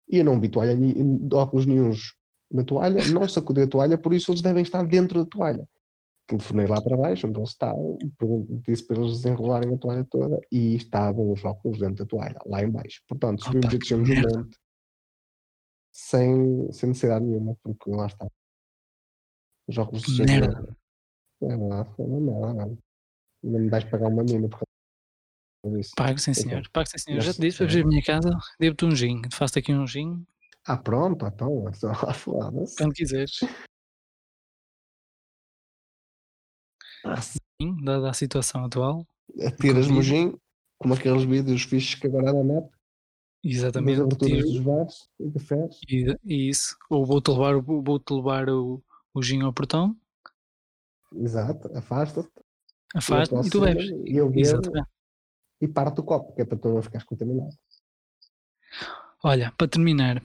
[0.10, 0.76] e eu não vi toalha,
[1.34, 2.16] óculos nenhuns
[2.52, 5.68] na toalha, não sacudi a toalha, por isso eles devem estar dentro da toalha.
[6.28, 7.98] telefonei lá para baixo, onde eles estavam,
[8.68, 12.64] disse para eles desenrolarem a toalha toda e estavam os óculos dentro da toalha, lá
[12.64, 13.02] em baixo.
[13.08, 14.58] Portanto, subimos e descemos o monte
[15.92, 18.28] sem, sem necessidade nenhuma, porque lá está.
[19.68, 20.76] Os óculos de Merda.
[21.42, 22.78] É lá, não,
[23.44, 24.69] me vais pagar uma mina por.
[25.96, 26.70] Pago, sim Então, senhor.
[26.72, 27.22] Pago, sim senhor.
[27.22, 27.70] Já te disse, para é.
[27.70, 28.30] vir à minha casa,
[28.60, 29.22] devo-te um gin.
[29.32, 30.26] Faço-te aqui um gin,
[30.66, 32.76] Ah, pronto, então, é só foda-se.
[32.78, 33.40] quando quiseres.
[37.04, 39.06] Ah, Sim, dada a situação atual.
[39.60, 40.34] Tiras-me o gin,
[40.78, 42.64] como aqueles vídeos fixos que agora há na net,
[43.44, 44.02] das Exatamente.
[44.02, 45.80] aberturas tiro- dos bares e cafés.
[45.90, 46.78] E, e isso.
[46.90, 48.82] Ou vou-te levar, o- vou-te levar o,
[49.14, 49.96] o gin ao portão,
[51.16, 52.30] Exato, afasta-te.
[52.94, 53.86] afasta eu e tu bebes.
[54.06, 54.88] E eu bebo Exatamente.
[55.62, 57.56] E parto o copo, que é para tu não ficares contaminado.
[59.24, 60.22] Olha, para terminar,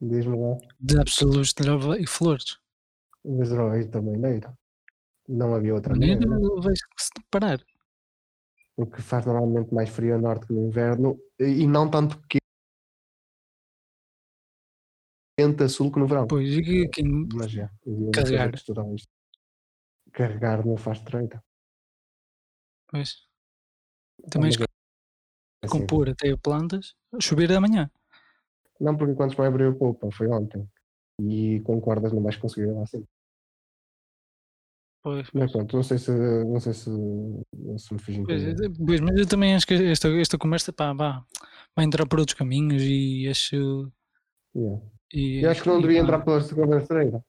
[0.00, 2.58] Diz-me lá, de absolutos de Nova e flores.
[3.24, 4.58] mas hoje também não era.
[5.28, 6.60] Não havia outra Maneira, maneira.
[6.62, 7.62] vais se parar.
[8.76, 12.38] O que faz normalmente mais frio a norte que no inverno, e não tanto que
[15.38, 16.26] quente a sul que no verão.
[16.26, 17.52] Pois, e que- quem- Mas
[17.84, 18.52] uma Carregar.
[18.52, 18.72] que.
[20.12, 21.44] Carregar não faz treita.
[22.88, 23.28] pois.
[24.28, 25.80] Também é assim.
[25.80, 27.90] compor até plantas, chover amanhã.
[28.80, 30.66] Não, porque quantos mais abriu poupa, foi ontem.
[31.20, 33.04] E com cordas não vais conseguir lá assim.
[35.02, 36.90] Pois, Mas pronto, não sei se, não sei se,
[37.78, 38.66] se me fiz entender.
[38.66, 41.24] é, pois, mas eu também acho que esta, esta conversa pá, vá,
[41.74, 43.90] vai entrar por outros caminhos e acho.
[44.54, 44.82] Yeah.
[45.12, 47.24] E, Eu acho que não devia pá, entrar pela segunda estreita.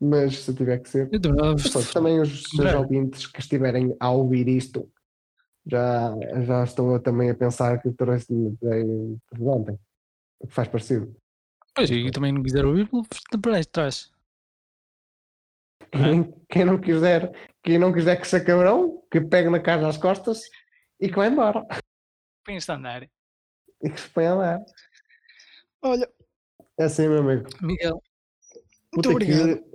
[0.00, 1.08] Mas se tiver que ser.
[1.12, 4.90] eu pronto, também os seus ouvintes que estiverem a ouvir isto
[5.66, 6.10] já,
[6.42, 9.78] já estou também a pensar que trouxe-me de de ontem.
[10.38, 11.14] O que faz parecido.
[11.74, 12.88] Pois, e também não quiser ouvir,
[13.42, 14.10] para traz.
[15.92, 17.32] Quem, quem não quiser,
[17.62, 20.42] quem não quiser que se cabrão, que pegue na casa às costas
[21.00, 21.64] e que vá embora.
[22.44, 23.02] Põe isto a andar.
[23.02, 24.64] E que se põe a andar.
[25.82, 26.10] Olha,
[26.78, 27.48] É assim, meu amigo.
[27.60, 28.02] Miguel,
[28.94, 29.62] muito obrigado.
[29.62, 29.70] que.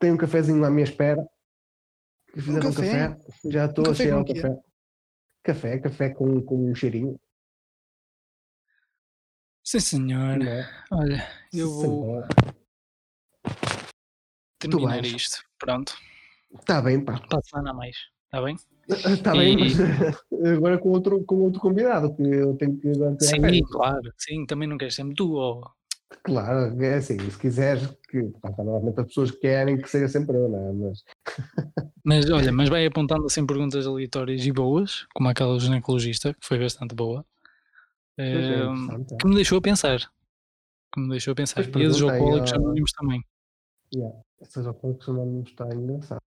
[0.00, 1.26] Tenho um cafezinho à minha espera.
[2.32, 3.08] Que fizeram um café?
[3.08, 3.20] café.
[3.46, 4.67] Já estou a café cheirar o café.
[5.48, 7.18] Café, café com, com um cheirinho.
[9.64, 10.42] Sim, senhor.
[10.46, 10.68] é?
[10.90, 12.28] Olha, eu vou Senhora.
[14.58, 15.42] terminar isto.
[15.58, 15.96] Pronto.
[16.60, 17.18] Está bem, pá.
[17.26, 17.96] Para a semana mais.
[18.26, 18.56] Está bem?
[19.10, 19.72] Está bem, E- mas
[20.54, 22.92] agora com outro, com outro convidado, que eu tenho que
[23.24, 24.12] Sim, claro.
[24.18, 25.34] Sim, também não queres sempre tu.
[25.34, 25.62] ó.
[26.24, 30.48] Claro, é assim, se quiseres, que pá, normalmente as pessoas querem que seja sempre eu,
[30.48, 30.72] não é?
[30.72, 31.04] Mas
[32.04, 36.46] Mas olha, mas vai apontando assim perguntas aleatórias e boas, como aquela do ginecologista, que
[36.46, 37.24] foi bastante boa.
[38.16, 39.16] É, Ehm, é.
[39.16, 39.98] que me deixou a pensar.
[40.92, 41.56] Que me deixou a pensar.
[41.70, 43.22] Pois E a aí alcoólicos anónimos também.
[43.94, 46.20] yeah, essas opções não está engraçado.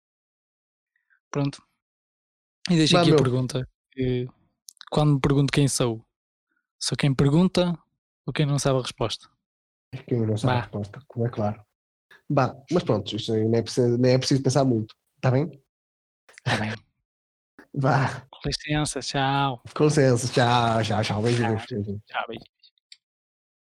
[1.31, 1.63] Pronto.
[2.69, 3.23] E deixa Vá, aqui a meu.
[3.23, 3.67] pergunta.
[3.93, 4.29] que
[4.91, 6.05] quando me pergunto quem sou,
[6.79, 7.79] sou quem pergunta
[8.27, 9.29] ou quem não sabe a resposta?
[10.07, 10.61] Quem não sabe a Vá.
[10.63, 11.63] resposta, como é claro.
[12.29, 15.51] Bah, mas pronto, isto aí não é preciso, nem é preciso pensar muito, está bem?
[16.47, 16.73] Está bem.
[17.75, 19.63] Vá, Com licença, tchau.
[19.75, 21.67] com licença, tchau, tchau, tchau, beijinhos.
[21.67, 22.01] beijinhos.
[22.07, 22.45] Tchau, beijo.